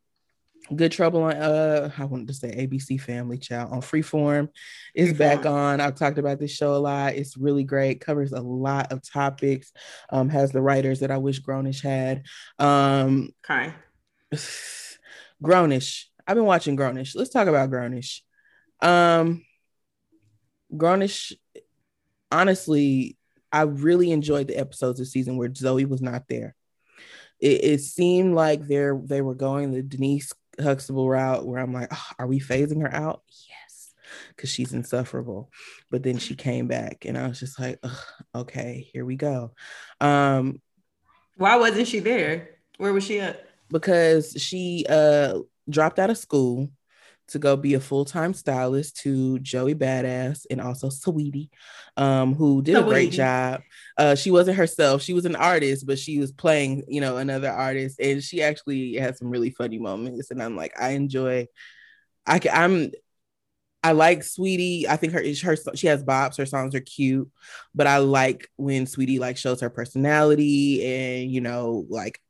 [0.75, 4.49] Good Trouble on uh I wanted to say ABC Family Child on Freeform
[4.95, 5.19] is Freeform.
[5.19, 5.81] back on.
[5.81, 7.15] I've talked about this show a lot.
[7.15, 9.73] It's really great, covers a lot of topics,
[10.11, 12.25] um, has the writers that I wish Grownish had.
[12.59, 13.73] Um okay.
[15.43, 16.05] Grownish.
[16.27, 17.17] I've been watching Grownish.
[17.17, 18.21] Let's talk about Grownish.
[18.83, 19.45] Um
[20.73, 21.33] Grownish
[22.31, 23.17] honestly
[23.51, 26.55] I really enjoyed the episodes this season where Zoe was not there.
[27.41, 31.89] It, it seemed like they they were going the Denise Huxtable route where I'm like,
[31.93, 33.23] oh, are we phasing her out?
[33.49, 33.95] Yes,
[34.35, 35.51] because she's insufferable.
[35.91, 37.83] But then she came back, and I was just like,
[38.35, 39.53] okay, here we go.
[40.01, 40.61] Um,
[41.37, 42.51] Why wasn't she there?
[42.79, 43.49] Where was she at?
[43.71, 46.71] Because she uh dropped out of school
[47.29, 51.51] to go be a full-time stylist to Joey Badass and also Sweetie,
[51.97, 52.81] um, who did Saweetie.
[52.81, 53.61] a great job.
[53.97, 57.51] Uh, she wasn't herself; she was an artist, but she was playing, you know, another
[57.51, 60.31] artist, and she actually had some really funny moments.
[60.31, 61.47] And I'm like, I enjoy.
[62.27, 62.91] I can, I'm.
[63.85, 64.89] I like Sweetie.
[64.89, 66.37] I think her her she has bops.
[66.37, 67.31] Her songs are cute,
[67.75, 72.21] but I like when Sweetie like shows her personality and you know like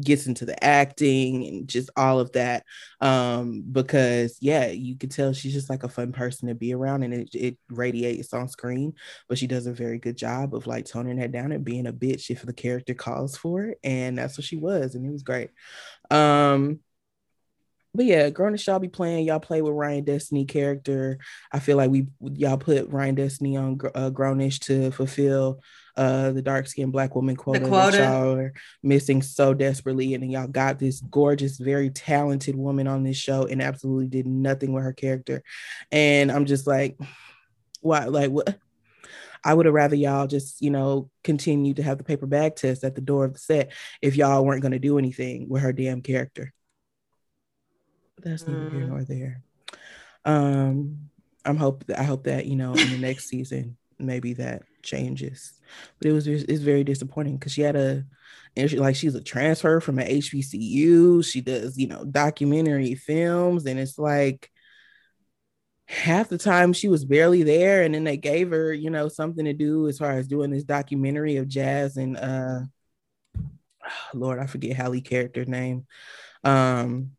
[0.00, 2.64] gets into the acting and just all of that
[3.00, 7.02] um because yeah you could tell she's just like a fun person to be around
[7.02, 8.94] and it, it radiates on screen
[9.28, 11.92] but she does a very good job of like toning that down and being a
[11.92, 15.22] bitch if the character calls for it and that's what she was and it was
[15.22, 15.50] great
[16.10, 16.80] um
[17.94, 19.26] but yeah, Grownish, y'all be playing.
[19.26, 21.18] Y'all play with Ryan Destiny character.
[21.52, 25.60] I feel like we y'all put Ryan Destiny on uh, Grownish to fulfill
[25.96, 27.96] uh the dark skinned black woman quota, the quota.
[27.96, 30.14] that y'all are missing so desperately.
[30.14, 34.26] And then y'all got this gorgeous, very talented woman on this show and absolutely did
[34.26, 35.42] nothing with her character.
[35.90, 36.98] And I'm just like,
[37.80, 38.04] why?
[38.06, 38.58] Like what?
[39.44, 42.84] I would have rather y'all just, you know, continue to have the paper bag test
[42.84, 45.72] at the door of the set if y'all weren't going to do anything with her
[45.72, 46.52] damn character
[48.22, 48.72] that's neither mm.
[48.72, 49.42] here nor there.
[50.24, 51.10] Um,
[51.44, 55.52] I'm hope I hope that you know in the next season maybe that changes.
[55.98, 58.04] But it was it's very disappointing because she had a
[58.56, 61.24] and she, like she's a transfer from an HBCU.
[61.24, 64.50] She does you know documentary films, and it's like
[65.86, 69.44] half the time she was barely there, and then they gave her you know something
[69.44, 72.60] to do as far as doing this documentary of jazz and uh,
[74.14, 75.86] Lord I forget Halle character name.
[76.44, 77.12] Um,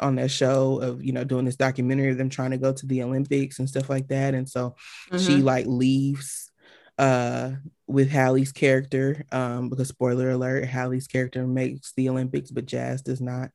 [0.00, 2.86] on that show of you know doing this documentary of them trying to go to
[2.86, 4.34] the Olympics and stuff like that.
[4.34, 4.74] And so
[5.10, 5.18] mm-hmm.
[5.18, 6.49] she like leaves
[7.00, 7.52] uh
[7.86, 13.22] with Halle's character um because spoiler alert Halle's character makes the Olympics but Jazz does
[13.22, 13.50] not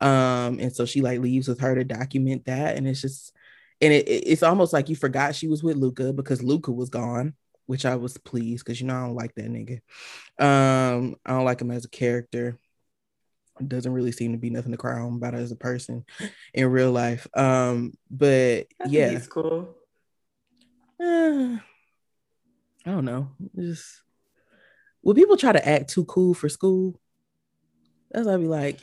[0.00, 3.32] um and so she like leaves with her to document that and it's just
[3.80, 7.34] and it, it's almost like you forgot she was with Luca because Luca was gone
[7.66, 9.80] which I was pleased because you know I don't like that nigga
[10.38, 12.56] um I don't like him as a character
[13.66, 16.04] doesn't really seem to be nothing to cry home about as a person
[16.52, 17.26] in real life.
[17.34, 19.74] Um, but yeah, it's cool.
[20.98, 21.58] Uh,
[22.86, 23.28] I don't know.
[23.56, 24.02] Just
[25.02, 27.00] would people try to act too cool for school?
[28.10, 28.80] That's what I'd be like.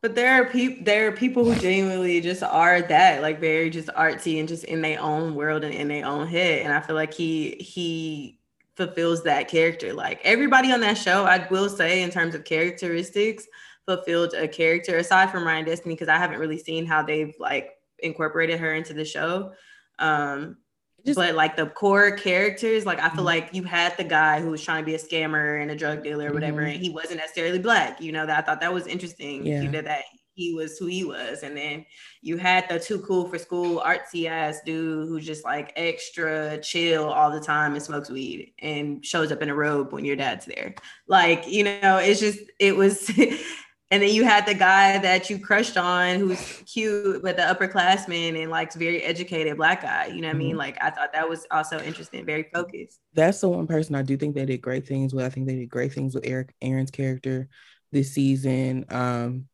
[0.00, 3.88] But there are people there are people who genuinely just are that, like very just
[3.90, 6.62] artsy and just in their own world and in their own head.
[6.62, 8.40] And I feel like he he
[8.74, 9.92] fulfills that character.
[9.92, 13.46] Like everybody on that show, I will say in terms of characteristics,
[13.86, 17.70] fulfilled a character aside from Ryan Destiny because I haven't really seen how they've like
[17.98, 19.52] incorporated her into the show.
[19.98, 20.56] Um,
[21.04, 23.24] just, but like the core characters, like I feel mm-hmm.
[23.24, 26.02] like you had the guy who was trying to be a scammer and a drug
[26.02, 26.72] dealer or whatever, mm-hmm.
[26.72, 28.00] and he wasn't necessarily black.
[28.00, 29.46] You know that I thought that was interesting.
[29.46, 29.62] Yeah.
[29.62, 31.42] You did that he was who he was.
[31.42, 31.84] And then
[32.20, 37.04] you had the too cool for school artsy ass dude who's just like extra chill
[37.04, 40.46] all the time and smokes weed and shows up in a robe when your dad's
[40.46, 40.74] there.
[41.06, 43.10] Like, you know, it's just, it was
[43.92, 48.40] And then you had the guy that you crushed on who's cute, but the upperclassman
[48.40, 50.06] and like very educated black guy.
[50.06, 50.36] You know what mm-hmm.
[50.36, 50.48] I mean?
[50.52, 50.58] Mm-hmm.
[50.58, 53.00] Like I thought that was also interesting, very focused.
[53.12, 55.26] That's the one person I do think they did great things with.
[55.26, 57.50] I think they did great things with Eric Aaron's character.
[57.92, 58.86] this season.
[58.88, 59.46] Um,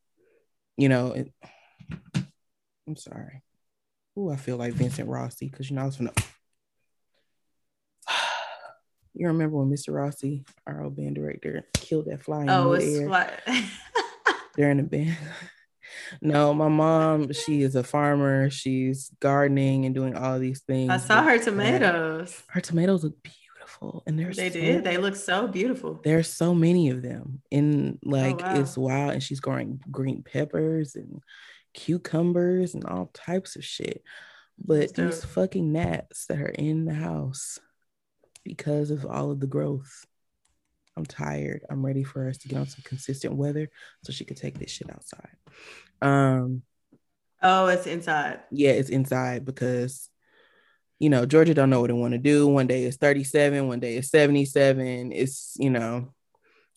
[0.77, 1.33] you know, it,
[2.87, 3.43] I'm sorry.
[4.17, 6.13] Oh, I feel like Vincent Rossi because you know I was gonna.
[9.15, 9.93] You remember when Mr.
[9.93, 13.65] Rossi, our old band director, killed that fly in Oh, the it's air
[14.59, 14.63] what?
[14.63, 15.17] during the band?
[16.23, 18.51] no, my mom, she is a farmer.
[18.51, 20.91] She's gardening and doing all these things.
[20.91, 22.43] I saw her uh, tomatoes.
[22.49, 24.85] Her tomatoes look beautiful, and there's They so- did.
[24.85, 26.01] They look so beautiful.
[26.03, 28.61] There's so many of them, and oh, like wow.
[28.61, 29.13] it's wild.
[29.13, 31.23] And she's growing green peppers and
[31.75, 34.03] cucumbers and all types of shit.
[34.59, 37.61] But these fucking gnats that are in the house
[38.45, 40.07] because of all of the growth.
[40.99, 41.65] I'm tired.
[41.71, 43.71] I'm ready for us to get on some consistent weather
[44.05, 45.37] so she could take this shit outside.
[46.03, 46.63] Um,
[47.43, 48.41] Oh, it's inside.
[48.51, 50.11] yeah, it's inside because
[50.99, 52.49] you know Georgia don't know what they want to do.
[52.49, 55.13] One day it's 37, one day it's 77.
[55.13, 56.13] It's you know,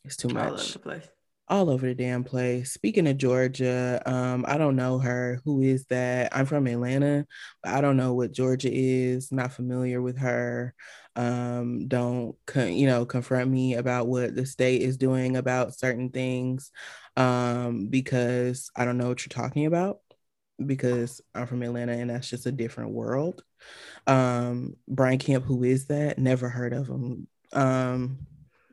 [0.06, 0.46] it's too much.
[0.48, 1.08] All over the place.
[1.48, 2.72] all over the damn place.
[2.72, 5.42] Speaking of Georgia, um, I don't know her.
[5.46, 6.30] Who is that?
[6.36, 7.26] I'm from Atlanta,
[7.64, 9.32] but I don't know what Georgia is.
[9.32, 10.76] Not familiar with her.
[11.16, 16.72] Um, don't you know confront me about what the state is doing about certain things,
[17.18, 20.00] um, because I don't know what you're talking about.
[20.64, 23.44] Because I'm from Atlanta and that's just a different world.
[24.06, 26.20] Um, Brian Kemp, who is that?
[26.20, 27.28] Never heard of him.
[27.52, 28.28] Um,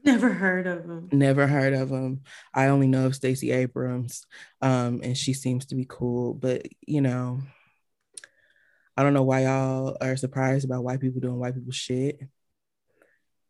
[0.05, 1.09] Never heard of him.
[1.13, 2.23] Never heard of him.
[2.55, 4.27] I only know of Stacey Abrams,
[4.63, 6.35] um, and she seems to be cool.
[6.35, 7.41] But you know,
[8.99, 12.21] I don't know why y'all are surprised about white people doing white people shit,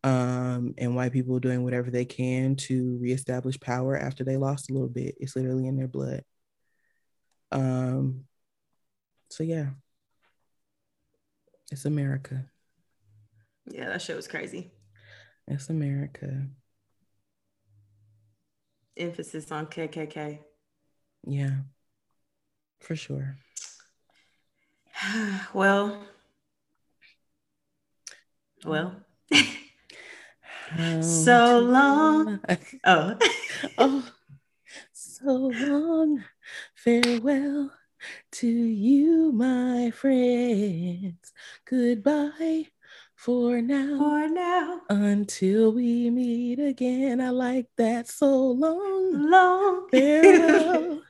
[0.03, 4.73] um, and white people doing whatever they can to reestablish power after they lost a
[4.73, 5.15] little bit.
[5.19, 6.23] It's literally in their blood.
[7.51, 8.25] Um,
[9.31, 9.69] so yeah,
[11.71, 12.45] it's America.
[13.71, 14.69] Yeah, that shit was crazy.
[15.47, 16.45] It's America.
[18.95, 20.41] Emphasis on KKK.
[21.25, 21.55] Yeah,
[22.81, 23.39] for sure.
[25.53, 26.03] well,
[28.65, 28.95] well.
[30.77, 32.39] Oh, so long.
[32.83, 33.17] oh,
[33.79, 34.05] oh,
[34.91, 36.23] so long.
[36.75, 37.71] Farewell
[38.33, 41.33] to you, my friends.
[41.65, 42.67] Goodbye
[43.15, 43.97] for now.
[43.97, 47.19] for now, Until we meet again.
[47.19, 49.29] I like that so long.
[49.29, 51.01] long Farewell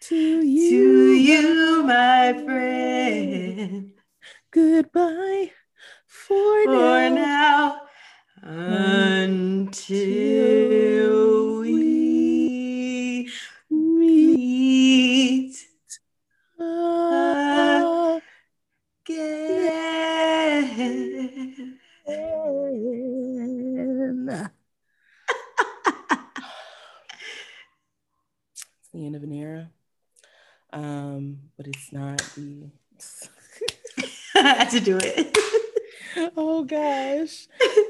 [0.00, 0.70] to you.
[0.70, 3.92] to you, my friend.
[4.50, 5.52] Goodbye
[6.06, 7.14] for, For now.
[7.14, 7.82] now,
[9.62, 10.00] until
[11.60, 13.28] we
[13.70, 15.56] Meet meet
[16.60, 17.84] again.
[20.66, 21.78] again.
[28.80, 29.70] it's the end of an era.
[30.72, 32.70] Um, but it's not the
[34.34, 35.36] I had to do it.
[36.36, 37.46] oh gosh.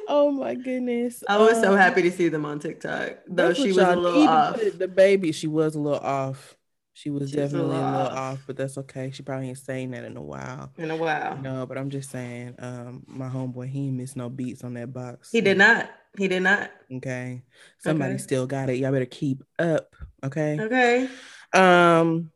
[0.08, 1.22] Oh my goodness.
[1.28, 4.28] I was so Um, happy to see them on TikTok, though she was a little
[4.28, 4.56] off.
[4.78, 6.56] The, baby, she was a little off.
[6.94, 8.32] She was She was a definitely a little little off.
[8.34, 9.10] off, but that's okay.
[9.12, 10.72] She probably ain't saying that in a while.
[10.78, 14.64] In a while, No, but I'm just saying, um, my homeboy, he missed no beats
[14.64, 15.30] on that box.
[15.30, 15.90] he did not.
[16.16, 16.70] He did not.
[16.92, 17.42] Okay.
[17.78, 18.22] Somebody Okay.
[18.22, 18.78] still got it.
[18.78, 19.94] Y'all better keep up.
[20.24, 20.58] Okay.
[20.58, 21.08] Okay.
[21.52, 22.30] Um,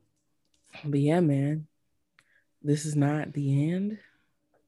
[0.85, 1.67] but yeah, man,
[2.63, 3.99] this is not the end.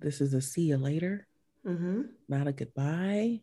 [0.00, 1.26] This is a see you later,
[1.66, 2.02] Mm-hmm.
[2.28, 3.40] not a goodbye.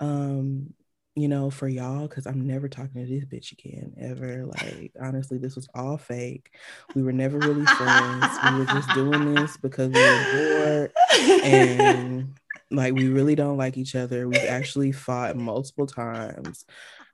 [0.00, 0.72] Um,
[1.14, 4.46] you know, for y'all, because I'm never talking to this bitch again ever.
[4.46, 6.50] Like, honestly, this was all fake.
[6.94, 8.26] We were never really friends.
[8.50, 10.92] We were just doing this because we were bored
[11.44, 12.34] and
[12.70, 14.26] like we really don't like each other.
[14.28, 16.64] We've actually fought multiple times.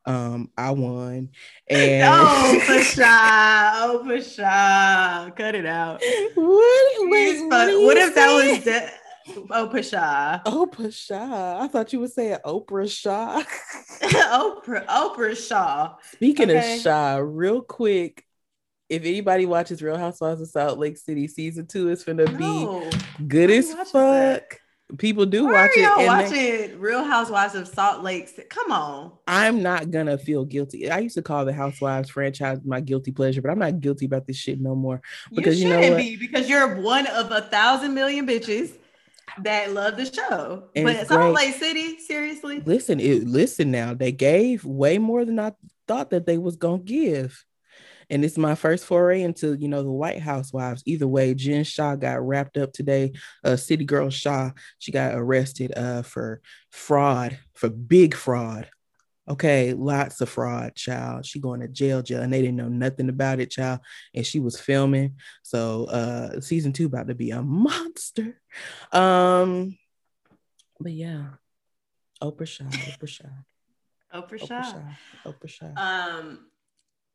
[0.07, 1.29] Um, I won,
[1.69, 3.73] and oh, Pasha.
[3.77, 5.33] Oh, Pasha.
[5.37, 6.03] Cut it out.
[6.35, 7.11] what?
[7.11, 8.91] Wait, what, what if that was de-
[9.53, 10.43] Oh, Pasha.
[10.47, 11.61] Oprah Shaw?
[11.63, 13.41] I thought you would say Oprah Shaw.
[14.03, 14.87] Oprah.
[14.87, 15.95] Oprah Shaw.
[16.15, 16.75] Speaking Okay.
[16.77, 18.25] of Shaw, real quick,
[18.89, 22.91] if anybody watches Real Housewives of Salt Lake City, season two is gonna No.
[22.91, 23.93] be good Who as fuck.
[23.93, 24.49] that?
[24.99, 26.07] People do Why watch are it, y'all they-
[26.69, 28.29] watching Real Housewives of Salt Lake?
[28.29, 28.49] City?
[28.49, 29.13] Come on.
[29.27, 30.91] I'm not gonna feel guilty.
[30.91, 34.27] I used to call the Housewives franchise my guilty pleasure, but I'm not guilty about
[34.27, 35.01] this shit no more.
[35.33, 38.73] Because you you know shouldn't be because you're one of a thousand million bitches
[39.43, 40.65] that love the show.
[40.75, 41.35] And but Salt.
[41.35, 42.61] Lake City, seriously?
[42.65, 43.95] Listen, it listen now.
[43.95, 45.53] They gave way more than I
[45.87, 47.45] thought that they was gonna give.
[48.11, 50.83] And it's my first foray into, you know, the White Housewives.
[50.85, 53.13] Either way, Jen Shah got wrapped up today.
[53.45, 56.41] Uh, City Girl Shaw, she got arrested uh, for
[56.71, 58.69] fraud, for big fraud.
[59.29, 61.25] Okay, lots of fraud, child.
[61.25, 63.79] She going to jail, jail, and they didn't know nothing about it, child.
[64.13, 65.15] And she was filming.
[65.43, 68.41] So uh season two about to be a monster.
[68.91, 69.79] Um,
[70.81, 71.27] but yeah,
[72.21, 73.29] Oprah Shaw, Oprah Shaw.
[74.15, 74.47] Oprah Shaw.
[74.47, 75.31] Oprah Shaw.
[75.31, 75.73] Oprah Shaw.
[75.77, 76.50] Um,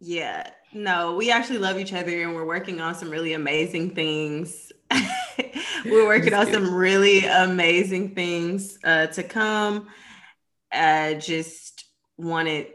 [0.06, 4.72] yeah, no, we actually love each other and we're working on some really amazing things.
[5.86, 9.88] we're working on some really amazing things uh, to come.
[10.72, 11.86] Uh, just
[12.18, 12.68] wanted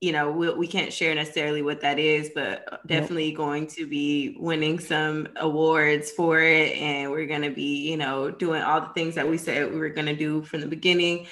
[0.00, 4.36] you know we, we can't share necessarily what that is but definitely going to be
[4.40, 6.76] winning some awards for it.
[6.76, 9.78] And we're going to be you know doing all the things that we said we
[9.78, 11.26] were going to do from the beginning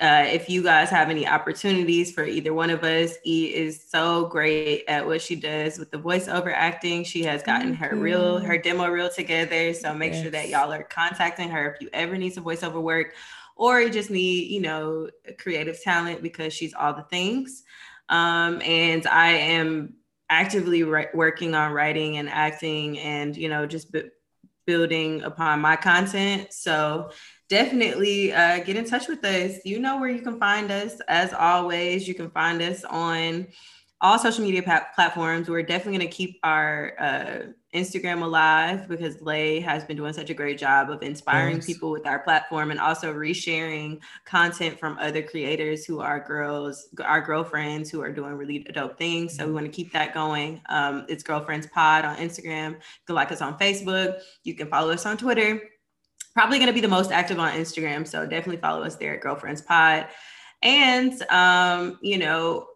[0.00, 4.26] uh, if you guys have any opportunities for either one of us, E is so
[4.26, 7.04] great at what she does with the voiceover acting.
[7.04, 9.74] She has gotten her real, her demo reel together.
[9.74, 10.22] So make yes.
[10.22, 13.14] sure that y'all are contacting her if you ever need some voiceover work
[13.56, 17.62] or you just need, you know, creative talent because she's all the things.
[18.08, 19.96] Um, and I am
[20.30, 24.08] actively re- working on writing and acting and, you know, just b-
[24.66, 26.54] building upon my content.
[26.54, 27.10] So
[27.50, 29.58] definitely uh, get in touch with us.
[29.64, 31.00] You know where you can find us.
[31.08, 33.48] As always, you can find us on
[34.00, 35.50] all social media pa- platforms.
[35.50, 37.38] We're definitely going to keep our uh,
[37.74, 41.66] Instagram alive because Lay has been doing such a great job of inspiring yes.
[41.66, 47.20] people with our platform and also resharing content from other creators who are girls, our
[47.20, 49.36] girlfriends who are doing really dope things.
[49.36, 50.62] So we want to keep that going.
[50.68, 52.70] Um, it's Girlfriends Pod on Instagram.
[52.70, 54.20] You can like us on Facebook.
[54.44, 55.60] You can follow us on Twitter.
[56.34, 58.06] Probably going to be the most active on Instagram.
[58.06, 60.06] So definitely follow us there at Girlfriends Pod.
[60.62, 62.66] And, um, you know,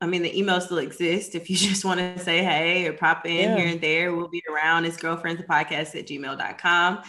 [0.00, 1.34] I mean, the email still exists.
[1.34, 3.56] If you just want to say hey or pop in yeah.
[3.56, 4.84] here and there, we'll be around.
[4.84, 7.02] It's girlfriends podcast at gmail.com.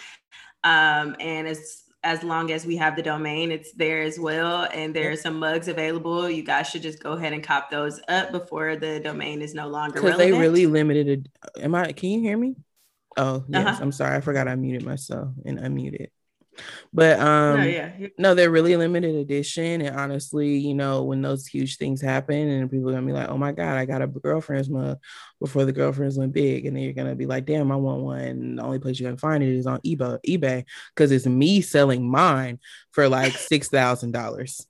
[0.64, 4.70] Um, and as as long as we have the domain, it's there as well.
[4.74, 6.30] And there are some mugs available.
[6.30, 9.68] You guys should just go ahead and cop those up before the domain is no
[9.68, 11.62] longer Because they really limited it.
[11.62, 12.56] Am I can you hear me?
[13.20, 13.80] Oh yes, uh-huh.
[13.82, 14.16] I'm sorry.
[14.16, 16.08] I forgot I muted myself and unmuted.
[16.94, 18.08] But um no, yeah.
[18.18, 19.82] no, they're really limited edition.
[19.82, 23.30] And honestly, you know, when those huge things happen and people are gonna be like,
[23.30, 25.00] oh my God, I got a girlfriend's mug
[25.42, 26.66] before the girlfriends went big.
[26.66, 28.20] And then you're gonna be like, damn, I want one.
[28.20, 30.66] And the only place you can find it is on eBay, eBay,
[30.96, 32.60] because it's me selling mine
[32.92, 34.66] for like six thousand dollars.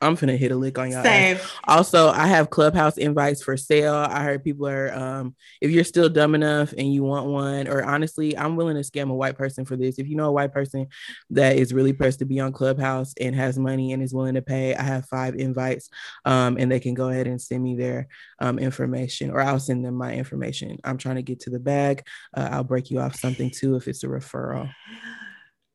[0.00, 1.02] I'm finna hit a lick on y'all.
[1.02, 1.38] Same.
[1.64, 3.94] Also, I have clubhouse invites for sale.
[3.94, 7.82] I heard people are um if you're still dumb enough and you want one, or
[7.82, 9.98] honestly, I'm willing to scam a white person for this.
[9.98, 10.88] If you know a white person
[11.30, 14.42] that is really pressed to be on Clubhouse and has money and is willing to
[14.42, 15.88] pay, I have five invites.
[16.26, 19.84] Um, and they can go ahead and send me their um information, or I'll send
[19.84, 20.78] them my information.
[20.84, 22.02] I'm trying to get to the bag.
[22.36, 24.70] Uh, I'll break you off something too if it's a referral.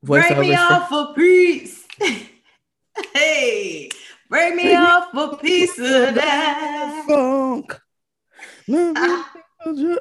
[0.03, 1.88] Break me off for peace.
[3.13, 3.89] hey.
[4.32, 7.78] Break me off a piece of that funk.
[8.70, 9.26] I,
[9.68, 9.96] mm-hmm.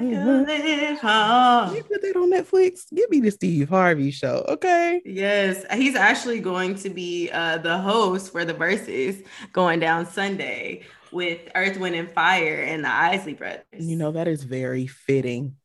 [0.00, 2.86] You put that on Netflix.
[2.94, 5.02] Give me the Steve Harvey show, okay?
[5.04, 10.84] Yes, he's actually going to be uh, the host for the Verzuz going down Sunday
[11.12, 13.62] with Earth, Wind, and Fire and the Isley Brothers.
[13.74, 15.56] You know that is very fitting.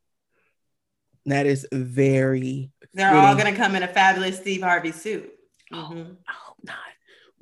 [1.28, 2.72] That is very.
[2.94, 3.24] They're fitting.
[3.24, 5.32] all going to come in a fabulous Steve Harvey suit.
[5.72, 6.12] Mm-hmm.
[6.28, 6.76] I hope not.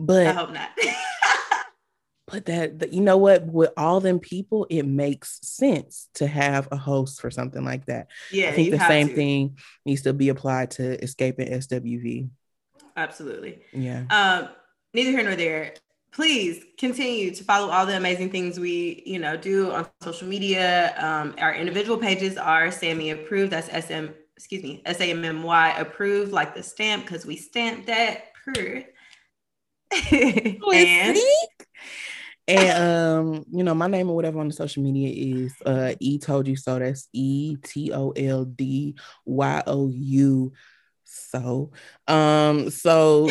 [0.05, 0.69] But I hope not.
[2.27, 3.45] but that, that you know what?
[3.45, 8.07] With all them people it makes sense to have a host for something like that.
[8.31, 9.15] Yeah i think the same to.
[9.15, 12.29] thing needs to be applied to Xscape and SWV
[12.97, 13.61] absolutely.
[13.71, 14.03] Yeah.
[14.09, 14.49] Um
[14.93, 15.73] neither here nor there.
[16.11, 20.93] Please continue to follow all the amazing things we you know do on social media.
[20.97, 23.53] Um our individual pages are sammy approved.
[23.53, 28.83] That's sm excuse me s-a-m-m-y approved like the stamp because we stamped that per
[30.73, 31.17] and
[32.47, 36.19] and um, you know, my name or whatever on the social media is uh E
[36.19, 36.79] told you so.
[36.79, 40.51] That's E T O L D Y O U.
[41.05, 41.71] So
[42.07, 43.29] um, so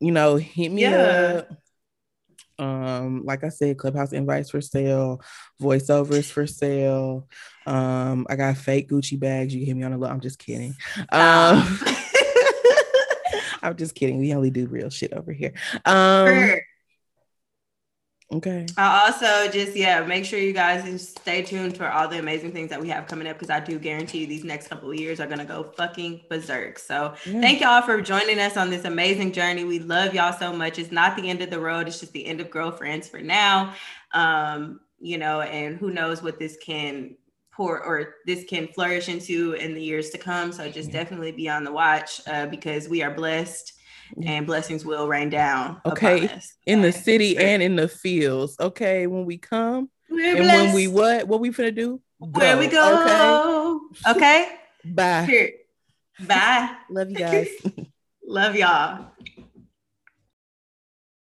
[0.00, 1.42] you know, hit me yeah.
[1.42, 1.56] up.
[2.58, 5.22] Um, like I said, Clubhouse invites for sale,
[5.60, 7.26] voiceovers for sale.
[7.66, 9.54] Um, I got fake Gucci bags.
[9.54, 10.08] You can hit me on the low.
[10.08, 10.74] I'm just kidding.
[11.10, 11.78] Um
[13.62, 14.18] I'm just kidding.
[14.18, 15.52] We only do real shit over here.
[15.84, 16.60] Um, sure.
[18.32, 18.64] Okay.
[18.76, 22.70] I also just yeah make sure you guys stay tuned for all the amazing things
[22.70, 25.26] that we have coming up because I do guarantee these next couple of years are
[25.26, 26.78] gonna go fucking berserk.
[26.78, 27.40] So yeah.
[27.40, 29.64] thank y'all for joining us on this amazing journey.
[29.64, 30.78] We love y'all so much.
[30.78, 31.88] It's not the end of the road.
[31.88, 33.74] It's just the end of girlfriends for now.
[34.12, 37.16] Um, you know, and who knows what this can
[37.60, 40.50] pour or this can flourish into in the years to come.
[40.50, 41.02] So just yeah.
[41.02, 43.74] definitely be on the watch uh, because we are blessed
[44.24, 45.80] and blessings will rain down.
[45.84, 46.30] Okay,
[46.66, 48.56] in the city and in the fields.
[48.58, 50.64] Okay, when we come We're and blessed.
[50.64, 51.28] when we what?
[51.28, 52.00] What we finna do?
[52.18, 53.80] Where we go?
[54.04, 54.10] Okay.
[54.10, 54.48] Okay.
[54.86, 55.26] Bye.
[55.26, 55.50] Here.
[56.26, 56.76] Bye.
[56.90, 57.48] Love you guys.
[58.24, 59.09] Love y'all.